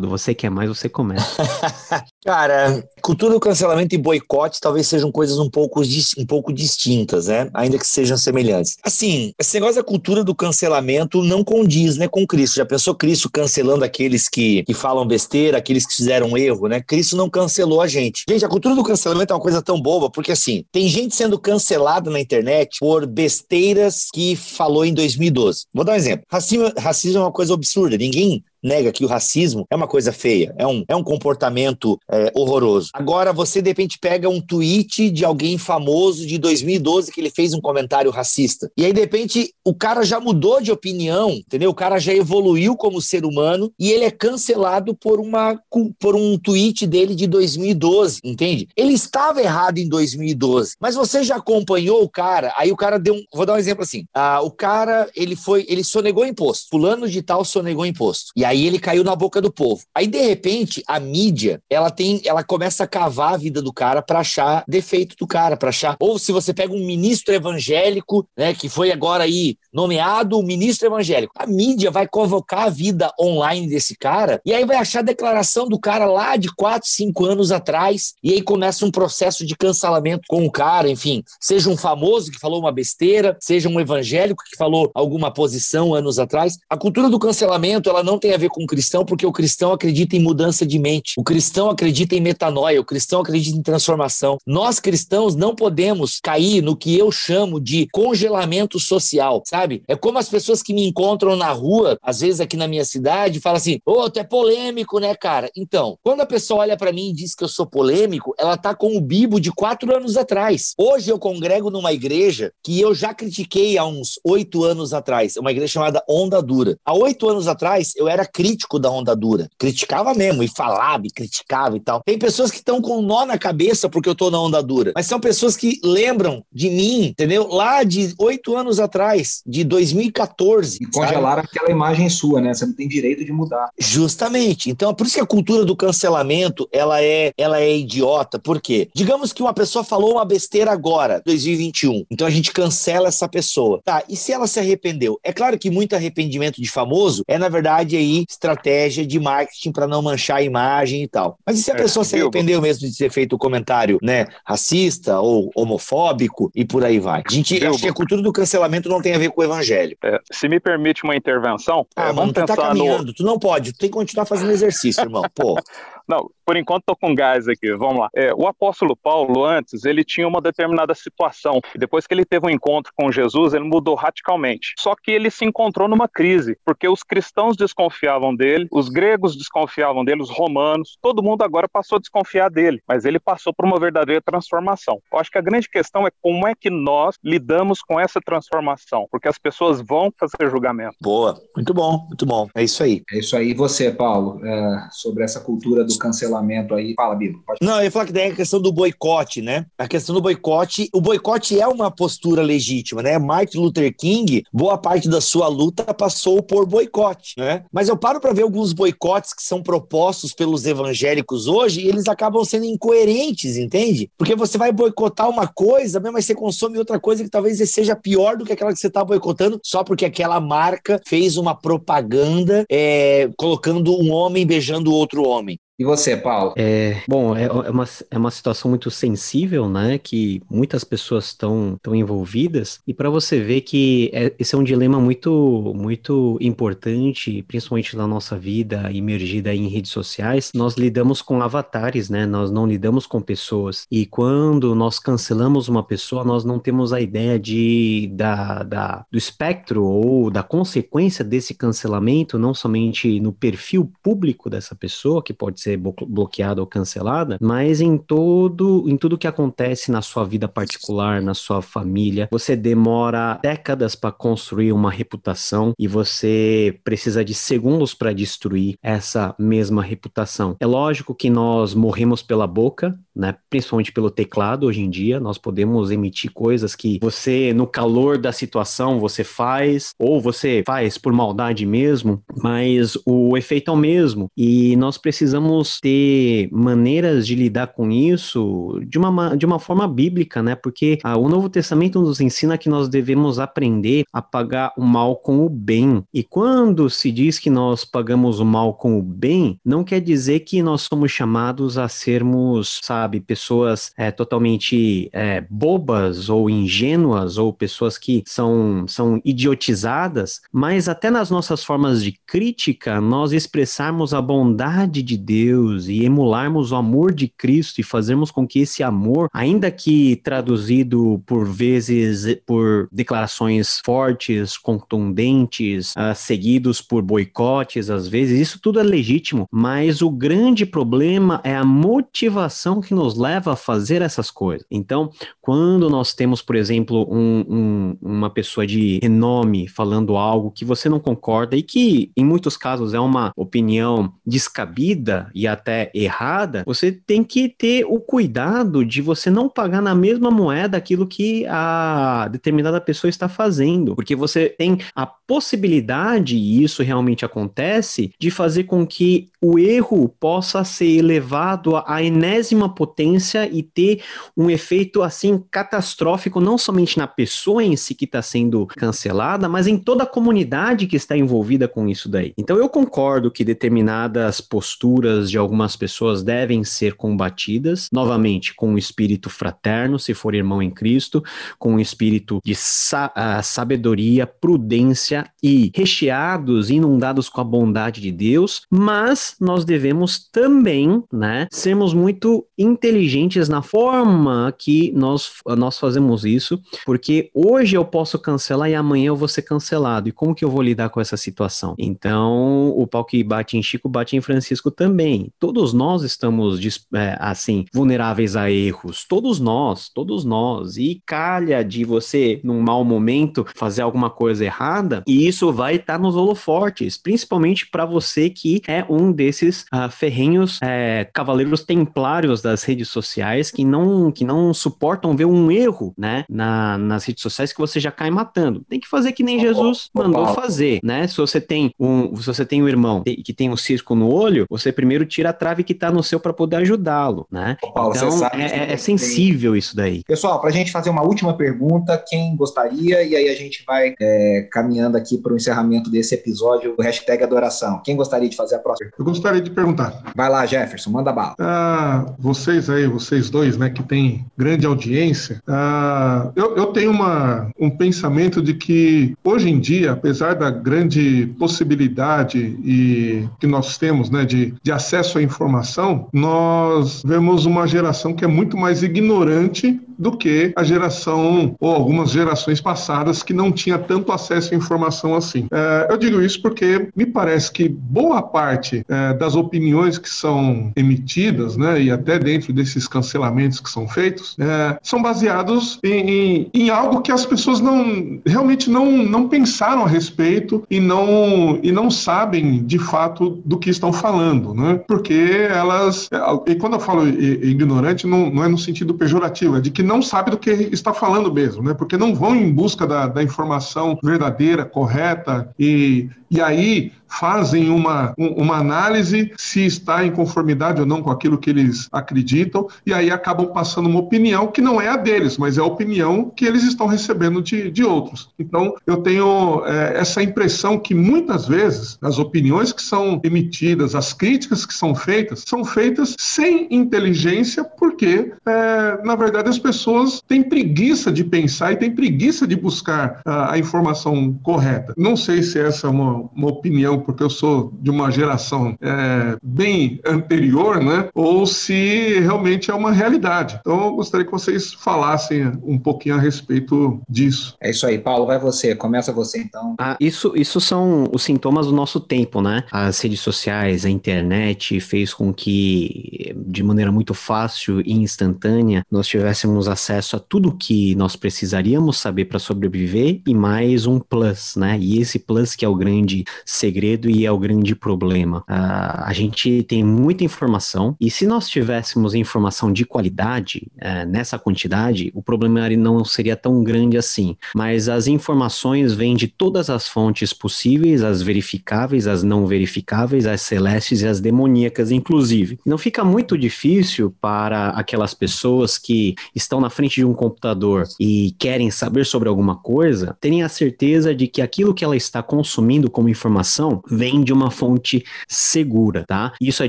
cancelado. 0.00 0.08
Você 0.08 0.34
quer 0.34 0.50
mais, 0.50 0.68
você 0.68 0.88
começa. 0.88 1.42
Cara, 2.24 2.84
cultura 3.02 3.32
do 3.32 3.40
cancelamento 3.40 3.94
e 3.94 3.98
boicote 3.98 4.60
talvez 4.60 4.86
sejam 4.86 5.10
coisas 5.10 5.38
um 5.38 5.48
pouco, 5.48 5.80
um 6.18 6.26
pouco 6.26 6.52
distintas, 6.52 7.26
né? 7.26 7.50
Ainda 7.54 7.78
que 7.78 7.86
sejam 7.86 8.16
semelhantes. 8.16 8.76
Assim, 8.82 9.32
esse 9.38 9.54
negócio 9.54 9.76
da 9.76 9.82
cultura 9.82 10.22
do 10.22 10.34
cancelamento 10.34 11.22
não 11.22 11.42
condiz, 11.42 11.96
né, 11.96 12.08
com 12.08 12.26
Cristo. 12.26 12.56
Já 12.56 12.66
pensou 12.66 12.94
Cristo 12.94 13.30
cancelando 13.30 13.84
aqueles 13.84 14.28
que, 14.28 14.62
que 14.64 14.74
falam 14.74 15.06
besteira, 15.06 15.58
aqueles 15.58 15.86
que 15.86 15.94
fizeram 15.94 16.36
erro, 16.36 16.68
né? 16.68 16.80
Cristo 16.80 17.16
não 17.16 17.28
cancelou 17.28 17.80
a 17.80 17.86
gente. 17.86 18.24
Gente, 18.28 18.44
a 18.44 18.48
cultura 18.48 18.74
do 18.74 18.84
cancelamento 18.84 19.32
é 19.32 19.36
uma 19.36 19.42
coisa 19.42 19.62
tão 19.62 19.80
boba, 19.80 20.10
porque 20.10 20.32
assim, 20.32 20.64
tem 20.70 20.88
gente 20.88 21.14
sendo 21.14 21.38
cancelada 21.38 22.10
na 22.10 22.20
internet 22.20 22.78
por 22.80 23.06
besteiras 23.06 24.08
que 24.12 24.36
falou 24.36 24.84
em 24.84 24.92
2012. 24.92 25.64
Vou 25.72 25.84
dar 25.84 25.92
um 25.92 25.96
exemplo. 25.96 26.26
Racismo, 26.30 26.70
racismo 26.78 27.18
é 27.18 27.22
uma 27.22 27.32
coisa 27.32 27.54
absurda. 27.54 27.96
Ninguém 27.96 28.44
nega 28.62 28.92
que 28.92 29.04
o 29.04 29.08
racismo 29.08 29.66
é 29.70 29.76
uma 29.76 29.88
coisa 29.88 30.12
feia, 30.12 30.54
é 30.58 30.66
um, 30.66 30.84
é 30.88 30.96
um 30.96 31.02
comportamento 31.02 31.98
é, 32.10 32.32
horroroso. 32.34 32.90
Agora, 32.94 33.32
você 33.32 33.60
de 33.60 33.70
repente 33.70 33.98
pega 33.98 34.28
um 34.28 34.40
tweet 34.40 35.10
de 35.10 35.24
alguém 35.24 35.58
famoso 35.58 36.26
de 36.26 36.38
2012 36.38 37.12
que 37.12 37.20
ele 37.20 37.30
fez 37.30 37.54
um 37.54 37.60
comentário 37.60 38.10
racista. 38.10 38.70
E 38.76 38.84
aí, 38.84 38.92
de 38.92 39.00
repente, 39.00 39.54
o 39.64 39.74
cara 39.74 40.02
já 40.02 40.20
mudou 40.20 40.60
de 40.60 40.72
opinião, 40.72 41.30
entendeu? 41.30 41.70
O 41.70 41.74
cara 41.74 41.98
já 41.98 42.12
evoluiu 42.12 42.76
como 42.76 43.00
ser 43.00 43.24
humano 43.24 43.72
e 43.78 43.90
ele 43.90 44.04
é 44.04 44.10
cancelado 44.10 44.94
por, 44.94 45.20
uma, 45.20 45.60
por 45.98 46.14
um 46.14 46.38
tweet 46.38 46.86
dele 46.86 47.14
de 47.14 47.26
2012, 47.26 48.20
entende? 48.24 48.68
Ele 48.76 48.92
estava 48.92 49.40
errado 49.40 49.78
em 49.78 49.88
2012, 49.88 50.74
mas 50.80 50.94
você 50.94 51.22
já 51.22 51.36
acompanhou 51.36 52.02
o 52.02 52.08
cara, 52.08 52.52
aí 52.56 52.70
o 52.72 52.76
cara 52.76 52.98
deu 52.98 53.14
um. 53.14 53.24
Vou 53.32 53.46
dar 53.46 53.54
um 53.54 53.58
exemplo 53.58 53.82
assim. 53.82 54.04
Ah, 54.14 54.40
o 54.42 54.50
cara, 54.50 55.08
ele 55.14 55.36
foi, 55.36 55.64
ele 55.68 55.84
sonegou 55.84 56.26
imposto. 56.26 56.68
Fulano 56.70 57.08
de 57.08 57.22
tal 57.22 57.44
sonegou 57.44 57.86
imposto. 57.86 58.32
E 58.36 58.44
aí 58.50 58.66
ele 58.66 58.80
caiu 58.80 59.04
na 59.04 59.14
boca 59.14 59.40
do 59.40 59.52
povo. 59.52 59.82
Aí, 59.94 60.08
de 60.08 60.20
repente, 60.20 60.82
a 60.88 60.98
mídia, 60.98 61.62
ela 61.70 61.88
tem, 61.88 62.20
ela 62.24 62.42
começa 62.42 62.82
a 62.82 62.86
cavar 62.86 63.34
a 63.34 63.36
vida 63.36 63.62
do 63.62 63.72
cara 63.72 64.02
para 64.02 64.18
achar 64.18 64.64
defeito 64.66 65.14
do 65.16 65.26
cara, 65.26 65.56
para 65.56 65.68
achar. 65.68 65.96
Ou 66.00 66.18
se 66.18 66.32
você 66.32 66.52
pega 66.52 66.74
um 66.74 66.84
ministro 66.84 67.32
evangélico, 67.32 68.26
né, 68.36 68.52
que 68.52 68.68
foi 68.68 68.90
agora 68.90 69.22
aí 69.22 69.56
nomeado 69.72 70.42
ministro 70.42 70.88
evangélico, 70.88 71.32
a 71.36 71.46
mídia 71.46 71.92
vai 71.92 72.08
convocar 72.08 72.64
a 72.64 72.70
vida 72.70 73.12
online 73.20 73.68
desse 73.68 73.96
cara 73.96 74.40
e 74.44 74.52
aí 74.52 74.64
vai 74.64 74.76
achar 74.76 74.98
a 74.98 75.02
declaração 75.02 75.68
do 75.68 75.78
cara 75.78 76.06
lá 76.06 76.36
de 76.36 76.52
4, 76.54 76.88
5 76.88 77.24
anos 77.24 77.52
atrás 77.52 78.14
e 78.22 78.32
aí 78.32 78.42
começa 78.42 78.84
um 78.84 78.90
processo 78.90 79.46
de 79.46 79.56
cancelamento 79.56 80.22
com 80.28 80.44
o 80.44 80.50
cara, 80.50 80.90
enfim, 80.90 81.22
seja 81.40 81.70
um 81.70 81.76
famoso 81.76 82.32
que 82.32 82.40
falou 82.40 82.58
uma 82.58 82.72
besteira, 82.72 83.36
seja 83.40 83.68
um 83.68 83.78
evangélico 83.78 84.42
que 84.44 84.56
falou 84.56 84.90
alguma 84.92 85.32
posição 85.32 85.94
anos 85.94 86.18
atrás. 86.18 86.58
A 86.68 86.76
cultura 86.76 87.08
do 87.08 87.18
cancelamento, 87.18 87.88
ela 87.88 88.02
não 88.02 88.18
tem 88.18 88.32
a 88.32 88.39
ver 88.40 88.48
com 88.48 88.64
o 88.64 88.66
cristão 88.66 89.04
porque 89.04 89.26
o 89.26 89.32
cristão 89.32 89.72
acredita 89.72 90.16
em 90.16 90.20
mudança 90.20 90.66
de 90.66 90.78
mente. 90.78 91.14
O 91.16 91.24
cristão 91.24 91.70
acredita 91.70 92.14
em 92.14 92.20
metanoia, 92.20 92.80
o 92.80 92.84
cristão 92.84 93.20
acredita 93.20 93.56
em 93.56 93.62
transformação. 93.62 94.38
Nós 94.46 94.80
cristãos 94.80 95.36
não 95.36 95.54
podemos 95.54 96.18
cair 96.20 96.62
no 96.62 96.76
que 96.76 96.96
eu 96.98 97.12
chamo 97.12 97.60
de 97.60 97.86
congelamento 97.92 98.80
social, 98.80 99.42
sabe? 99.46 99.82
É 99.86 99.94
como 99.94 100.18
as 100.18 100.28
pessoas 100.28 100.62
que 100.62 100.74
me 100.74 100.86
encontram 100.86 101.36
na 101.36 101.50
rua, 101.52 101.98
às 102.02 102.20
vezes 102.20 102.40
aqui 102.40 102.56
na 102.56 102.66
minha 102.66 102.84
cidade, 102.84 103.40
falam 103.40 103.58
assim: 103.58 103.78
"Ô, 103.86 104.02
oh, 104.02 104.10
tu 104.10 104.18
é 104.18 104.24
polêmico, 104.24 104.98
né, 104.98 105.14
cara?". 105.14 105.50
Então, 105.56 105.96
quando 106.02 106.20
a 106.22 106.26
pessoa 106.26 106.60
olha 106.60 106.76
para 106.76 106.92
mim 106.92 107.10
e 107.10 107.14
diz 107.14 107.34
que 107.34 107.44
eu 107.44 107.48
sou 107.48 107.66
polêmico, 107.66 108.34
ela 108.38 108.56
tá 108.56 108.74
com 108.74 108.96
o 108.96 109.00
Bibo 109.00 109.40
de 109.40 109.52
quatro 109.52 109.94
anos 109.94 110.16
atrás. 110.16 110.74
Hoje 110.78 111.10
eu 111.10 111.18
congrego 111.18 111.70
numa 111.70 111.92
igreja 111.92 112.52
que 112.64 112.80
eu 112.80 112.94
já 112.94 113.12
critiquei 113.12 113.76
há 113.76 113.84
uns 113.84 114.18
oito 114.24 114.64
anos 114.64 114.92
atrás, 114.92 115.36
uma 115.36 115.50
igreja 115.50 115.74
chamada 115.74 116.02
Onda 116.08 116.42
Dura. 116.42 116.76
Há 116.84 116.94
oito 116.94 117.28
anos 117.28 117.46
atrás 117.48 117.92
eu 117.96 118.08
era 118.08 118.26
crítico 118.32 118.78
da 118.78 118.90
Onda 118.90 119.14
Dura, 119.14 119.48
criticava 119.58 120.14
mesmo 120.14 120.42
e 120.42 120.48
falava 120.48 121.06
e 121.06 121.10
criticava 121.10 121.76
e 121.76 121.80
tal. 121.80 122.02
Tem 122.04 122.18
pessoas 122.18 122.50
que 122.50 122.58
estão 122.58 122.80
com 122.80 122.98
um 122.98 123.02
nó 123.02 123.24
na 123.24 123.38
cabeça 123.38 123.88
porque 123.88 124.08
eu 124.08 124.14
tô 124.14 124.30
na 124.30 124.40
Onda 124.40 124.62
Dura, 124.62 124.92
mas 124.94 125.06
são 125.06 125.20
pessoas 125.20 125.56
que 125.56 125.80
lembram 125.82 126.44
de 126.52 126.70
mim, 126.70 127.06
entendeu? 127.06 127.46
Lá 127.48 127.82
de 127.82 128.14
oito 128.18 128.56
anos 128.56 128.78
atrás, 128.78 129.42
de 129.46 129.64
2014. 129.64 130.78
E 130.80 130.86
congelaram 130.86 131.42
sabe? 131.42 131.48
aquela 131.52 131.70
imagem 131.70 132.08
sua, 132.08 132.40
né? 132.40 132.54
Você 132.54 132.66
não 132.66 132.74
tem 132.74 132.88
direito 132.88 133.24
de 133.24 133.32
mudar. 133.32 133.70
Justamente. 133.78 134.70
Então, 134.70 134.90
é 134.90 134.94
por 134.94 135.06
isso 135.06 135.16
que 135.16 135.20
a 135.20 135.26
cultura 135.26 135.64
do 135.64 135.76
cancelamento 135.76 136.68
ela 136.72 137.02
é, 137.02 137.32
ela 137.36 137.60
é 137.60 137.76
idiota. 137.76 138.38
Por 138.38 138.60
quê? 138.60 138.88
Digamos 138.94 139.32
que 139.32 139.42
uma 139.42 139.54
pessoa 139.54 139.84
falou 139.84 140.12
uma 140.12 140.24
besteira 140.24 140.70
agora, 140.72 141.22
2021. 141.24 142.04
Então 142.10 142.26
a 142.26 142.30
gente 142.30 142.52
cancela 142.52 143.08
essa 143.08 143.28
pessoa. 143.28 143.80
Tá, 143.84 144.02
e 144.08 144.16
se 144.16 144.32
ela 144.32 144.46
se 144.46 144.58
arrependeu? 144.58 145.18
É 145.22 145.32
claro 145.32 145.58
que 145.58 145.70
muito 145.70 145.94
arrependimento 145.94 146.60
de 146.60 146.70
famoso 146.70 147.24
é, 147.26 147.38
na 147.38 147.48
verdade, 147.48 147.96
aí 147.96 148.19
estratégia 148.28 149.06
de 149.06 149.18
marketing 149.18 149.72
para 149.72 149.86
não 149.86 150.02
manchar 150.02 150.38
a 150.38 150.42
imagem 150.42 151.02
e 151.02 151.08
tal. 151.08 151.38
Mas 151.46 151.58
e 151.58 151.62
se 151.62 151.70
a 151.70 151.74
é, 151.74 151.78
pessoa 151.78 152.04
se 152.04 152.16
arrependeu 152.16 152.60
mesmo 152.60 152.88
de 152.88 152.96
ter 152.96 153.10
feito 153.10 153.32
o 153.32 153.36
um 153.36 153.38
comentário, 153.38 153.98
né, 154.02 154.26
racista 154.44 155.20
ou 155.20 155.50
homofóbico 155.54 156.50
e 156.54 156.64
por 156.64 156.84
aí 156.84 156.98
vai? 156.98 157.22
A 157.26 157.32
gente 157.32 157.64
acha 157.64 157.78
que 157.78 157.88
a 157.88 157.92
cultura 157.92 158.22
do 158.22 158.32
cancelamento 158.32 158.88
não 158.88 159.00
tem 159.00 159.14
a 159.14 159.18
ver 159.18 159.30
com 159.30 159.40
o 159.40 159.44
evangelho. 159.44 159.96
É, 160.04 160.18
se 160.30 160.48
me 160.48 160.60
permite 160.60 161.04
uma 161.04 161.16
intervenção, 161.16 161.86
ah, 161.96 162.08
é, 162.08 162.12
mano, 162.12 162.32
tu 162.32 162.44
tá 162.44 162.56
caminhando, 162.56 163.06
no... 163.06 163.14
tu 163.14 163.22
não 163.22 163.38
pode, 163.38 163.72
tu 163.72 163.78
tem 163.78 163.88
que 163.88 163.94
continuar 163.94 164.26
fazendo 164.26 164.50
exercício, 164.50 165.02
irmão. 165.02 165.22
Pô. 165.34 165.58
Não, 166.10 166.28
por 166.44 166.56
enquanto 166.56 166.80
estou 166.80 166.96
com 166.96 167.14
gás 167.14 167.46
aqui, 167.46 167.72
vamos 167.76 168.00
lá. 168.00 168.08
É, 168.12 168.34
o 168.34 168.48
apóstolo 168.48 168.96
Paulo, 168.96 169.44
antes, 169.44 169.84
ele 169.84 170.02
tinha 170.02 170.26
uma 170.26 170.40
determinada 170.40 170.92
situação. 170.96 171.60
Depois 171.76 172.08
que 172.08 172.12
ele 172.12 172.24
teve 172.24 172.44
um 172.44 172.50
encontro 172.50 172.92
com 172.96 173.12
Jesus, 173.12 173.54
ele 173.54 173.62
mudou 173.62 173.94
radicalmente. 173.94 174.74
Só 174.76 174.96
que 174.96 175.12
ele 175.12 175.30
se 175.30 175.44
encontrou 175.44 175.86
numa 175.86 176.08
crise, 176.08 176.58
porque 176.64 176.88
os 176.88 177.04
cristãos 177.04 177.56
desconfiavam 177.56 178.34
dele, 178.34 178.66
os 178.72 178.88
gregos 178.88 179.36
desconfiavam 179.36 180.04
dele, 180.04 180.22
os 180.22 180.30
romanos, 180.30 180.98
todo 181.00 181.22
mundo 181.22 181.42
agora 181.42 181.68
passou 181.68 181.94
a 181.94 182.00
desconfiar 182.00 182.50
dele. 182.50 182.82
Mas 182.88 183.04
ele 183.04 183.20
passou 183.20 183.54
por 183.54 183.64
uma 183.64 183.78
verdadeira 183.78 184.20
transformação. 184.20 185.00
Eu 185.12 185.20
acho 185.20 185.30
que 185.30 185.38
a 185.38 185.42
grande 185.42 185.68
questão 185.68 186.04
é 186.04 186.10
como 186.20 186.48
é 186.48 186.54
que 186.56 186.68
nós 186.68 187.14
lidamos 187.22 187.80
com 187.80 188.00
essa 188.00 188.20
transformação, 188.20 189.06
porque 189.08 189.28
as 189.28 189.38
pessoas 189.38 189.80
vão 189.80 190.12
fazer 190.18 190.50
julgamento. 190.50 190.96
Boa, 191.00 191.40
muito 191.54 191.72
bom, 191.72 192.06
muito 192.08 192.26
bom. 192.26 192.48
É 192.56 192.64
isso 192.64 192.82
aí. 192.82 193.04
É 193.12 193.18
isso 193.20 193.36
aí. 193.36 193.50
E 193.50 193.54
você, 193.54 193.92
Paulo, 193.92 194.44
é, 194.44 194.88
sobre 194.90 195.22
essa 195.22 195.38
cultura 195.38 195.84
do 195.84 195.99
cancelamento 196.00 196.74
aí. 196.74 196.94
Fala, 196.96 197.14
Bibo. 197.14 197.42
Pode... 197.46 197.58
Não, 197.62 197.78
eu 197.78 197.84
ia 197.84 197.90
falar 197.90 198.06
que 198.06 198.12
daí 198.12 198.28
é 198.28 198.32
a 198.32 198.36
questão 198.36 198.60
do 198.60 198.72
boicote, 198.72 199.40
né? 199.40 199.66
A 199.78 199.86
questão 199.86 200.14
do 200.14 200.20
boicote, 200.20 200.88
o 200.92 201.00
boicote 201.00 201.60
é 201.60 201.66
uma 201.68 201.90
postura 201.90 202.42
legítima, 202.42 203.02
né? 203.02 203.18
Martin 203.18 203.58
Luther 203.58 203.94
King, 203.96 204.42
boa 204.52 204.76
parte 204.78 205.08
da 205.08 205.20
sua 205.20 205.46
luta 205.46 205.94
passou 205.94 206.42
por 206.42 206.66
boicote, 206.66 207.34
né? 207.38 207.64
Mas 207.72 207.88
eu 207.88 207.96
paro 207.96 208.20
para 208.20 208.32
ver 208.32 208.42
alguns 208.42 208.72
boicotes 208.72 209.34
que 209.34 209.42
são 209.42 209.62
propostos 209.62 210.32
pelos 210.32 210.66
evangélicos 210.66 211.46
hoje 211.46 211.82
e 211.82 211.88
eles 211.88 212.08
acabam 212.08 212.44
sendo 212.44 212.64
incoerentes, 212.64 213.56
entende? 213.56 214.10
Porque 214.16 214.34
você 214.34 214.56
vai 214.56 214.72
boicotar 214.72 215.28
uma 215.28 215.46
coisa, 215.46 216.00
mas 216.00 216.24
você 216.24 216.34
consome 216.34 216.78
outra 216.78 216.98
coisa 216.98 217.22
que 217.22 217.30
talvez 217.30 217.58
seja 217.70 217.94
pior 217.94 218.36
do 218.36 218.44
que 218.44 218.52
aquela 218.52 218.72
que 218.72 218.78
você 218.78 218.86
está 218.86 219.04
boicotando, 219.04 219.60
só 219.62 219.84
porque 219.84 220.04
aquela 220.04 220.40
marca 220.40 221.00
fez 221.06 221.36
uma 221.36 221.54
propaganda 221.54 222.64
é, 222.70 223.30
colocando 223.36 223.94
um 224.00 224.10
homem 224.12 224.46
beijando 224.46 224.92
outro 224.92 225.26
homem. 225.26 225.58
E 225.80 225.84
você, 225.84 226.14
Paulo? 226.14 226.52
É, 226.58 227.00
bom, 227.08 227.34
é, 227.34 227.44
é, 227.44 227.50
uma, 227.70 227.88
é 228.10 228.18
uma 228.18 228.30
situação 228.30 228.68
muito 228.68 228.90
sensível, 228.90 229.66
né? 229.66 229.96
Que 229.96 230.42
muitas 230.50 230.84
pessoas 230.84 231.28
estão 231.28 231.80
envolvidas. 231.94 232.80
E 232.86 232.92
para 232.92 233.08
você 233.08 233.40
ver 233.40 233.62
que 233.62 234.10
é, 234.12 234.30
esse 234.38 234.54
é 234.54 234.58
um 234.58 234.62
dilema 234.62 235.00
muito, 235.00 235.72
muito 235.74 236.36
importante, 236.38 237.42
principalmente 237.48 237.96
na 237.96 238.06
nossa 238.06 238.36
vida 238.36 238.90
imergida 238.92 239.54
em 239.54 239.68
redes 239.68 239.90
sociais, 239.90 240.52
nós 240.54 240.74
lidamos 240.74 241.22
com 241.22 241.40
avatares, 241.40 242.10
né? 242.10 242.26
Nós 242.26 242.50
não 242.50 242.66
lidamos 242.66 243.06
com 243.06 243.22
pessoas. 243.22 243.86
E 243.90 244.04
quando 244.04 244.74
nós 244.74 244.98
cancelamos 244.98 245.66
uma 245.66 245.82
pessoa, 245.82 246.22
nós 246.22 246.44
não 246.44 246.58
temos 246.58 246.92
a 246.92 247.00
ideia 247.00 247.38
de, 247.38 248.10
da, 248.12 248.62
da, 248.64 249.06
do 249.10 249.16
espectro 249.16 249.82
ou 249.82 250.30
da 250.30 250.42
consequência 250.42 251.24
desse 251.24 251.54
cancelamento, 251.54 252.38
não 252.38 252.52
somente 252.52 253.18
no 253.18 253.32
perfil 253.32 253.90
público 254.02 254.50
dessa 254.50 254.74
pessoa, 254.74 255.22
que 255.22 255.32
pode 255.32 255.58
ser 255.58 255.69
ser 255.70 255.76
bloqueada 255.76 256.60
ou 256.60 256.66
cancelada, 256.66 257.38
mas 257.40 257.80
em 257.80 257.96
todo, 257.96 258.84
em 258.88 258.96
tudo 258.96 259.18
que 259.18 259.26
acontece 259.26 259.90
na 259.90 260.02
sua 260.02 260.24
vida 260.24 260.48
particular, 260.48 261.22
na 261.22 261.34
sua 261.34 261.62
família, 261.62 262.28
você 262.30 262.56
demora 262.56 263.38
décadas 263.42 263.94
para 263.94 264.12
construir 264.12 264.72
uma 264.72 264.90
reputação 264.90 265.72
e 265.78 265.86
você 265.86 266.78
precisa 266.84 267.24
de 267.24 267.34
segundos 267.34 267.94
para 267.94 268.12
destruir 268.12 268.76
essa 268.82 269.34
mesma 269.38 269.82
reputação. 269.82 270.56
É 270.60 270.66
lógico 270.66 271.14
que 271.14 271.30
nós 271.30 271.74
morremos 271.74 272.22
pela 272.22 272.46
boca, 272.46 272.98
né? 273.14 273.34
Principalmente 273.48 273.92
pelo 273.92 274.10
teclado 274.10 274.66
hoje 274.66 274.80
em 274.80 274.90
dia, 274.90 275.20
nós 275.20 275.38
podemos 275.38 275.90
emitir 275.90 276.30
coisas 276.32 276.74
que 276.74 276.98
você 277.00 277.52
no 277.52 277.66
calor 277.66 278.18
da 278.18 278.32
situação 278.32 279.00
você 279.00 279.24
faz 279.24 279.92
ou 279.98 280.20
você 280.20 280.62
faz 280.66 280.98
por 280.98 281.12
maldade 281.12 281.66
mesmo, 281.66 282.22
mas 282.42 282.96
o 283.06 283.36
efeito 283.36 283.70
é 283.70 283.74
o 283.74 283.76
mesmo 283.76 284.30
e 284.36 284.76
nós 284.76 284.98
precisamos 284.98 285.78
ter 285.80 286.48
maneiras 286.52 287.26
de 287.26 287.34
lidar 287.34 287.68
com 287.68 287.90
isso 287.90 288.80
de 288.86 288.98
uma, 288.98 289.36
de 289.36 289.46
uma 289.46 289.58
forma 289.58 289.86
bíblica, 289.86 290.42
né? 290.42 290.54
Porque 290.54 290.98
ah, 291.02 291.16
o 291.16 291.28
Novo 291.28 291.48
Testamento 291.48 292.00
nos 292.00 292.20
ensina 292.20 292.58
que 292.58 292.68
nós 292.68 292.88
devemos 292.88 293.38
aprender 293.38 294.04
a 294.12 294.22
pagar 294.22 294.72
o 294.76 294.84
mal 294.84 295.16
com 295.16 295.44
o 295.44 295.48
bem. 295.48 296.02
E 296.12 296.22
quando 296.22 296.88
se 296.88 297.10
diz 297.10 297.38
que 297.38 297.50
nós 297.50 297.84
pagamos 297.84 298.40
o 298.40 298.44
mal 298.44 298.74
com 298.74 298.98
o 298.98 299.02
bem, 299.02 299.58
não 299.64 299.84
quer 299.84 300.00
dizer 300.00 300.40
que 300.40 300.62
nós 300.62 300.82
somos 300.82 301.10
chamados 301.10 301.78
a 301.78 301.88
sermos, 301.88 302.80
sabe, 302.82 302.99
pessoas 303.08 303.92
é, 303.96 304.10
totalmente 304.10 305.08
é, 305.12 305.44
bobas 305.48 306.28
ou 306.28 306.50
ingênuas 306.50 307.38
ou 307.38 307.52
pessoas 307.52 307.96
que 307.96 308.22
são, 308.26 308.84
são 308.86 309.20
idiotizadas, 309.24 310.40
mas 310.52 310.88
até 310.88 311.10
nas 311.10 311.30
nossas 311.30 311.64
formas 311.64 312.02
de 312.02 312.18
crítica, 312.26 313.00
nós 313.00 313.32
expressarmos 313.32 314.12
a 314.12 314.20
bondade 314.20 315.02
de 315.02 315.16
Deus 315.16 315.60
Deus 315.60 315.88
e 315.88 316.04
emularmos 316.04 316.72
o 316.72 316.76
amor 316.76 317.12
de 317.12 317.28
Cristo 317.28 317.80
e 317.80 317.84
fazermos 317.84 318.30
com 318.30 318.46
que 318.46 318.60
esse 318.60 318.82
amor, 318.82 319.28
ainda 319.32 319.70
que 319.70 320.16
traduzido 320.16 321.22
por 321.26 321.46
vezes 321.46 322.40
por 322.46 322.88
declarações 322.90 323.80
fortes, 323.84 324.56
contundentes, 324.56 325.92
uh, 325.92 326.14
seguidos 326.14 326.80
por 326.80 327.02
boicotes, 327.02 327.90
às 327.90 328.08
vezes, 328.08 328.40
isso 328.40 328.60
tudo 328.60 328.80
é 328.80 328.82
legítimo, 328.82 329.46
mas 329.50 330.02
o 330.02 330.10
grande 330.10 330.66
problema 330.66 331.40
é 331.44 331.54
a 331.56 331.64
motivação 331.64 332.80
que 332.90 332.94
nos 332.94 333.16
leva 333.16 333.52
a 333.52 333.56
fazer 333.56 334.02
essas 334.02 334.32
coisas. 334.32 334.66
Então, 334.68 335.10
quando 335.40 335.88
nós 335.88 336.12
temos, 336.12 336.42
por 336.42 336.56
exemplo, 336.56 337.06
um, 337.08 337.44
um, 337.48 337.96
uma 338.02 338.28
pessoa 338.28 338.66
de 338.66 338.98
renome 339.00 339.68
falando 339.68 340.16
algo 340.16 340.50
que 340.50 340.64
você 340.64 340.88
não 340.88 340.98
concorda 340.98 341.56
e 341.56 341.62
que, 341.62 342.10
em 342.16 342.24
muitos 342.24 342.56
casos, 342.56 342.92
é 342.92 342.98
uma 342.98 343.30
opinião 343.36 344.12
descabida 344.26 345.30
e 345.32 345.46
até 345.46 345.92
errada, 345.94 346.64
você 346.66 346.90
tem 346.90 347.22
que 347.22 347.48
ter 347.48 347.84
o 347.84 348.00
cuidado 348.00 348.84
de 348.84 349.00
você 349.00 349.30
não 349.30 349.48
pagar 349.48 349.80
na 349.80 349.94
mesma 349.94 350.28
moeda 350.28 350.76
aquilo 350.76 351.06
que 351.06 351.46
a 351.46 352.26
determinada 352.26 352.80
pessoa 352.80 353.08
está 353.08 353.28
fazendo, 353.28 353.94
porque 353.94 354.16
você 354.16 354.48
tem 354.48 354.78
a 354.96 355.06
possibilidade, 355.06 356.36
e 356.36 356.64
isso 356.64 356.82
realmente 356.82 357.24
acontece, 357.24 358.12
de 358.18 358.32
fazer 358.32 358.64
com 358.64 358.84
que 358.84 359.28
o 359.40 359.60
erro 359.60 360.08
possa 360.18 360.64
ser 360.64 360.98
elevado 360.98 361.76
à 361.76 362.02
enésima 362.02 362.68
potência 362.80 363.46
e 363.46 363.62
ter 363.62 364.02
um 364.34 364.48
efeito 364.48 365.02
assim 365.02 365.44
catastrófico, 365.50 366.40
não 366.40 366.56
somente 366.56 366.96
na 366.96 367.06
pessoa 367.06 367.62
em 367.62 367.76
si 367.76 367.94
que 367.94 368.06
está 368.06 368.22
sendo 368.22 368.66
cancelada, 368.68 369.50
mas 369.50 369.66
em 369.66 369.76
toda 369.76 370.04
a 370.04 370.06
comunidade 370.06 370.86
que 370.86 370.96
está 370.96 371.14
envolvida 371.14 371.68
com 371.68 371.86
isso 371.86 372.08
daí. 372.08 372.32
Então 372.38 372.56
eu 372.56 372.70
concordo 372.70 373.30
que 373.30 373.44
determinadas 373.44 374.40
posturas 374.40 375.30
de 375.30 375.36
algumas 375.36 375.76
pessoas 375.76 376.22
devem 376.22 376.64
ser 376.64 376.94
combatidas, 376.94 377.88
novamente, 377.92 378.54
com 378.54 378.72
o 378.72 378.78
espírito 378.78 379.28
fraterno, 379.28 379.98
se 379.98 380.14
for 380.14 380.34
irmão 380.34 380.62
em 380.62 380.70
Cristo, 380.70 381.22
com 381.58 381.74
o 381.74 381.80
espírito 381.80 382.40
de 382.42 382.54
sa 382.54 383.12
sabedoria, 383.42 384.26
prudência 384.26 385.30
e 385.42 385.70
recheados, 385.74 386.70
inundados 386.70 387.28
com 387.28 387.42
a 387.42 387.44
bondade 387.44 388.00
de 388.00 388.10
Deus, 388.10 388.62
mas 388.70 389.36
nós 389.38 389.66
devemos 389.66 390.30
também, 390.30 391.02
né, 391.12 391.46
sermos 391.50 391.92
muito 391.92 392.46
inteligentes 392.70 393.48
na 393.48 393.62
forma 393.62 394.54
que 394.56 394.92
nós, 394.92 395.32
nós 395.56 395.78
fazemos 395.78 396.24
isso, 396.24 396.60
porque 396.84 397.30
hoje 397.34 397.76
eu 397.76 397.84
posso 397.84 398.18
cancelar 398.18 398.70
e 398.70 398.74
amanhã 398.74 399.08
eu 399.08 399.16
vou 399.16 399.28
ser 399.28 399.42
cancelado. 399.42 400.08
E 400.08 400.12
como 400.12 400.34
que 400.34 400.44
eu 400.44 400.50
vou 400.50 400.62
lidar 400.62 400.88
com 400.88 401.00
essa 401.00 401.16
situação? 401.16 401.74
Então, 401.78 402.70
o 402.70 402.86
pau 402.86 403.04
que 403.04 403.22
bate 403.22 403.56
em 403.56 403.62
Chico 403.62 403.88
bate 403.88 404.16
em 404.16 404.20
Francisco 404.20 404.70
também. 404.70 405.30
Todos 405.38 405.72
nós 405.72 406.02
estamos, 406.02 406.60
é, 406.94 407.16
assim, 407.18 407.64
vulneráveis 407.72 408.36
a 408.36 408.50
erros. 408.50 409.04
Todos 409.04 409.40
nós, 409.40 409.88
todos 409.88 410.24
nós. 410.24 410.76
E 410.76 411.02
calha 411.04 411.62
de 411.64 411.84
você, 411.84 412.40
num 412.44 412.60
mau 412.60 412.84
momento, 412.84 413.46
fazer 413.54 413.82
alguma 413.82 414.10
coisa 414.10 414.44
errada, 414.44 415.02
e 415.06 415.26
isso 415.26 415.52
vai 415.52 415.76
estar 415.76 415.94
tá 415.94 415.98
nos 415.98 416.16
holofortes, 416.16 416.96
principalmente 416.96 417.68
para 417.68 417.84
você 417.84 418.30
que 418.30 418.62
é 418.66 418.84
um 418.88 419.12
desses 419.12 419.64
uh, 419.72 419.90
ferrenhos 419.90 420.58
é, 420.62 421.08
cavaleiros 421.12 421.64
templários 421.64 422.42
das 422.60 422.64
redes 422.64 422.88
sociais 422.88 423.50
que 423.50 423.64
não, 423.64 424.12
que 424.12 424.24
não 424.24 424.52
suportam 424.52 425.16
ver 425.16 425.24
um 425.24 425.50
erro, 425.50 425.94
né, 425.96 426.24
na, 426.28 426.76
nas 426.76 427.04
redes 427.04 427.22
sociais 427.22 427.52
que 427.52 427.58
você 427.58 427.80
já 427.80 427.90
cai 427.90 428.10
matando. 428.10 428.62
Tem 428.68 428.78
que 428.78 428.88
fazer 428.88 429.12
que 429.12 429.22
nem 429.22 429.40
Jesus 429.40 429.88
mandou 429.94 430.26
fazer, 430.34 430.80
né? 430.82 431.06
Se 431.06 431.16
você 431.16 431.40
tem 431.40 431.72
um, 431.78 432.14
se 432.16 432.26
você 432.26 432.44
tem 432.44 432.62
um 432.62 432.68
irmão 432.68 433.02
que 433.02 433.32
tem 433.32 433.50
um 433.50 433.56
cisco 433.56 433.94
no 433.94 434.12
olho, 434.12 434.46
você 434.48 434.72
primeiro 434.72 435.06
tira 435.06 435.30
a 435.30 435.32
trave 435.32 435.64
que 435.64 435.72
está 435.72 435.90
no 435.90 436.02
seu 436.02 436.20
para 436.20 436.32
poder 436.32 436.56
ajudá-lo, 436.56 437.26
né? 437.30 437.56
Paulo, 437.74 437.94
então 437.96 438.26
é, 438.32 438.70
é, 438.70 438.72
é 438.72 438.76
sensível 438.76 439.56
isso 439.56 439.74
daí. 439.74 440.02
Pessoal, 440.04 440.40
para 440.40 440.50
a 440.50 440.52
gente 440.52 440.70
fazer 440.70 440.90
uma 440.90 441.02
última 441.02 441.36
pergunta, 441.36 442.02
quem 442.06 442.36
gostaria 442.36 443.02
e 443.02 443.16
aí 443.16 443.28
a 443.28 443.34
gente 443.34 443.64
vai 443.66 443.94
é, 444.00 444.48
caminhando 444.50 444.96
aqui 444.96 445.18
para 445.18 445.32
o 445.32 445.36
encerramento 445.36 445.90
desse 445.90 446.14
episódio 446.14 446.76
do 446.76 446.82
hashtag 446.82 447.22
Adoração. 447.22 447.80
Quem 447.84 447.96
gostaria 447.96 448.28
de 448.28 448.36
fazer 448.36 448.56
a 448.56 448.58
próxima? 448.58 448.90
Eu 448.98 449.04
gostaria 449.04 449.40
de 449.40 449.50
perguntar. 449.50 450.02
Vai 450.14 450.28
lá, 450.28 450.44
Jefferson, 450.44 450.90
manda 450.90 451.12
bala. 451.12 451.34
Ah, 451.38 452.06
vocês 452.50 452.68
aí, 452.68 452.86
vocês 452.86 453.30
dois, 453.30 453.56
né, 453.56 453.70
que 453.70 453.82
tem 453.82 454.26
grande 454.36 454.66
audiência, 454.66 455.40
ah, 455.46 456.30
eu, 456.34 456.56
eu 456.56 456.66
tenho 456.66 456.90
uma, 456.90 457.48
um 457.58 457.70
pensamento 457.70 458.42
de 458.42 458.54
que 458.54 459.14
hoje 459.22 459.48
em 459.48 459.60
dia, 459.60 459.92
apesar 459.92 460.34
da 460.34 460.50
grande 460.50 461.32
possibilidade 461.38 462.38
e 462.64 463.28
que 463.38 463.46
nós 463.46 463.78
temos, 463.78 464.10
né, 464.10 464.24
de, 464.24 464.54
de 464.62 464.72
acesso 464.72 465.18
à 465.18 465.22
informação, 465.22 466.08
nós 466.12 467.02
vemos 467.04 467.46
uma 467.46 467.66
geração 467.66 468.12
que 468.12 468.24
é 468.24 468.28
muito 468.28 468.56
mais 468.56 468.82
ignorante 468.82 469.80
do 470.00 470.16
que 470.16 470.52
a 470.56 470.64
geração 470.64 471.54
ou 471.60 471.74
algumas 471.74 472.10
gerações 472.10 472.60
passadas 472.60 473.22
que 473.22 473.34
não 473.34 473.52
tinha 473.52 473.78
tanto 473.78 474.10
acesso 474.10 474.54
à 474.54 474.56
informação 474.56 475.14
assim. 475.14 475.46
É, 475.52 475.88
eu 475.90 475.98
digo 475.98 476.22
isso 476.22 476.40
porque 476.40 476.88
me 476.96 477.04
parece 477.04 477.52
que 477.52 477.68
boa 477.68 478.22
parte 478.22 478.82
é, 478.88 479.12
das 479.12 479.36
opiniões 479.36 479.98
que 479.98 480.08
são 480.08 480.72
emitidas, 480.74 481.56
né, 481.56 481.82
e 481.82 481.90
até 481.90 482.18
dentro 482.18 482.52
desses 482.52 482.88
cancelamentos 482.88 483.60
que 483.60 483.68
são 483.68 483.86
feitos, 483.86 484.36
é, 484.38 484.78
são 484.82 485.02
baseados 485.02 485.78
em, 485.84 486.10
em, 486.10 486.50
em, 486.54 486.70
algo 486.70 487.02
que 487.02 487.12
as 487.12 487.26
pessoas 487.26 487.60
não 487.60 488.20
realmente 488.24 488.70
não, 488.70 488.86
não 488.90 489.28
pensaram 489.28 489.84
a 489.84 489.88
respeito 489.88 490.64
e 490.70 490.80
não, 490.80 491.58
e 491.62 491.70
não 491.70 491.90
sabem 491.90 492.64
de 492.64 492.78
fato 492.78 493.40
do 493.44 493.58
que 493.58 493.68
estão 493.68 493.92
falando, 493.92 494.54
né? 494.54 494.80
Porque 494.88 495.48
elas, 495.50 496.08
e 496.46 496.54
quando 496.54 496.74
eu 496.74 496.80
falo 496.80 497.06
ignorante, 497.06 498.06
não, 498.06 498.30
não 498.30 498.44
é 498.44 498.48
no 498.48 498.56
sentido 498.56 498.94
pejorativo, 498.94 499.56
é 499.56 499.60
de 499.60 499.70
que 499.70 499.82
não 499.90 500.00
sabe 500.00 500.30
do 500.30 500.38
que 500.38 500.50
está 500.50 500.94
falando 500.94 501.34
mesmo, 501.34 501.64
né? 501.64 501.74
Porque 501.74 501.96
não 501.96 502.14
vão 502.14 502.36
em 502.36 502.52
busca 502.52 502.86
da, 502.86 503.08
da 503.08 503.22
informação 503.22 503.98
verdadeira, 504.02 504.64
correta 504.64 505.52
e, 505.58 506.08
e 506.30 506.40
aí 506.40 506.92
fazem 507.10 507.70
uma, 507.70 508.14
uma 508.16 508.56
análise 508.56 509.32
se 509.36 509.66
está 509.66 510.04
em 510.04 510.10
conformidade 510.10 510.80
ou 510.80 510.86
não 510.86 511.02
com 511.02 511.10
aquilo 511.10 511.38
que 511.38 511.50
eles 511.50 511.88
acreditam, 511.92 512.68
e 512.86 512.94
aí 512.94 513.10
acabam 513.10 513.46
passando 513.52 513.88
uma 513.88 514.00
opinião 514.00 514.46
que 514.46 514.60
não 514.60 514.80
é 514.80 514.88
a 514.88 514.96
deles, 514.96 515.36
mas 515.36 515.58
é 515.58 515.60
a 515.60 515.64
opinião 515.64 516.30
que 516.30 516.44
eles 516.44 516.62
estão 516.62 516.86
recebendo 516.86 517.42
de, 517.42 517.70
de 517.70 517.84
outros. 517.84 518.30
Então, 518.38 518.74
eu 518.86 518.98
tenho 518.98 519.62
é, 519.66 519.98
essa 519.98 520.22
impressão 520.22 520.78
que 520.78 520.94
muitas 520.94 521.46
vezes 521.46 521.98
as 522.00 522.18
opiniões 522.18 522.72
que 522.72 522.82
são 522.82 523.20
emitidas, 523.24 523.94
as 523.94 524.12
críticas 524.12 524.64
que 524.64 524.74
são 524.74 524.94
feitas, 524.94 525.44
são 525.46 525.64
feitas 525.64 526.14
sem 526.18 526.68
inteligência, 526.70 527.64
porque, 527.64 528.32
é, 528.46 529.04
na 529.04 529.16
verdade, 529.16 529.48
as 529.48 529.58
pessoas 529.58 530.22
têm 530.26 530.42
preguiça 530.42 531.10
de 531.10 531.24
pensar 531.24 531.72
e 531.72 531.76
têm 531.76 531.90
preguiça 531.90 532.46
de 532.46 532.56
buscar 532.56 533.20
a, 533.24 533.54
a 533.54 533.58
informação 533.58 534.32
correta. 534.42 534.94
Não 534.96 535.16
sei 535.16 535.42
se 535.42 535.58
essa 535.58 535.86
é 535.86 535.90
uma, 535.90 536.28
uma 536.34 536.48
opinião 536.48 536.99
porque 537.00 537.22
eu 537.22 537.30
sou 537.30 537.72
de 537.80 537.90
uma 537.90 538.10
geração 538.10 538.76
é, 538.80 539.36
bem 539.42 540.00
anterior, 540.06 540.82
né? 540.82 541.08
Ou 541.14 541.46
se 541.46 542.20
realmente 542.20 542.70
é 542.70 542.74
uma 542.74 542.92
realidade. 542.92 543.58
Então, 543.60 543.86
eu 543.86 543.92
gostaria 543.92 544.24
que 544.26 544.32
vocês 544.32 544.72
falassem 544.72 545.52
um 545.62 545.78
pouquinho 545.78 546.16
a 546.16 546.18
respeito 546.18 547.00
disso. 547.08 547.56
É 547.60 547.70
isso 547.70 547.86
aí, 547.86 547.98
Paulo, 547.98 548.26
vai 548.26 548.38
você, 548.38 548.74
começa 548.74 549.12
você 549.12 549.38
então. 549.38 549.74
Ah, 549.78 549.96
isso, 550.00 550.32
isso 550.36 550.60
são 550.60 551.08
os 551.12 551.22
sintomas 551.22 551.66
do 551.66 551.72
nosso 551.72 552.00
tempo, 552.00 552.40
né? 552.40 552.64
As 552.70 553.00
redes 553.00 553.20
sociais, 553.20 553.84
a 553.84 553.90
internet 553.90 554.80
fez 554.80 555.12
com 555.14 555.32
que, 555.32 556.34
de 556.46 556.62
maneira 556.62 556.92
muito 556.92 557.14
fácil 557.14 557.80
e 557.80 557.92
instantânea, 557.92 558.84
nós 558.90 559.06
tivéssemos 559.06 559.68
acesso 559.68 560.16
a 560.16 560.18
tudo 560.18 560.56
que 560.56 560.94
nós 560.94 561.16
precisaríamos 561.16 561.98
saber 561.98 562.26
para 562.26 562.38
sobreviver 562.38 563.20
e 563.26 563.34
mais 563.34 563.86
um 563.86 563.98
plus, 563.98 564.56
né? 564.56 564.78
E 564.80 564.98
esse 564.98 565.18
plus 565.18 565.54
que 565.54 565.64
é 565.64 565.68
o 565.68 565.74
grande 565.74 566.24
segredo 566.44 566.89
e 567.08 567.24
é 567.24 567.30
o 567.30 567.38
grande 567.38 567.74
problema. 567.74 568.38
Uh, 568.40 569.04
a 569.04 569.12
gente 569.12 569.62
tem 569.62 569.84
muita 569.84 570.24
informação 570.24 570.96
e 571.00 571.10
se 571.10 571.26
nós 571.26 571.48
tivéssemos 571.48 572.14
informação 572.14 572.72
de 572.72 572.84
qualidade 572.84 573.70
uh, 573.76 574.08
nessa 574.08 574.38
quantidade, 574.38 575.12
o 575.14 575.22
problema 575.22 575.68
não 575.76 576.04
seria 576.04 576.36
tão 576.36 576.62
grande 576.64 576.96
assim. 576.96 577.36
Mas 577.54 577.88
as 577.88 578.06
informações 578.06 578.94
vêm 578.94 579.14
de 579.14 579.28
todas 579.28 579.70
as 579.70 579.86
fontes 579.86 580.32
possíveis, 580.32 581.02
as 581.02 581.22
verificáveis, 581.22 582.06
as 582.06 582.22
não 582.22 582.46
verificáveis, 582.46 583.26
as 583.26 583.42
celestes 583.42 584.02
e 584.02 584.06
as 584.06 584.20
demoníacas, 584.20 584.90
inclusive. 584.90 585.58
Não 585.64 585.78
fica 585.78 586.04
muito 586.04 586.36
difícil 586.36 587.14
para 587.20 587.70
aquelas 587.70 588.14
pessoas 588.14 588.78
que 588.78 589.14
estão 589.34 589.60
na 589.60 589.70
frente 589.70 589.96
de 589.96 590.04
um 590.04 590.14
computador 590.14 590.86
e 590.98 591.34
querem 591.38 591.70
saber 591.70 592.06
sobre 592.06 592.28
alguma 592.28 592.56
coisa, 592.56 593.16
terem 593.20 593.42
a 593.42 593.48
certeza 593.48 594.14
de 594.14 594.26
que 594.26 594.42
aquilo 594.42 594.74
que 594.74 594.84
ela 594.84 594.96
está 594.96 595.22
consumindo 595.22 595.90
como 595.90 596.08
informação 596.08 596.79
vem 596.88 597.22
de 597.22 597.32
uma 597.32 597.50
fonte 597.50 598.04
segura, 598.28 599.04
tá? 599.06 599.32
Isso 599.40 599.62
é 599.62 599.68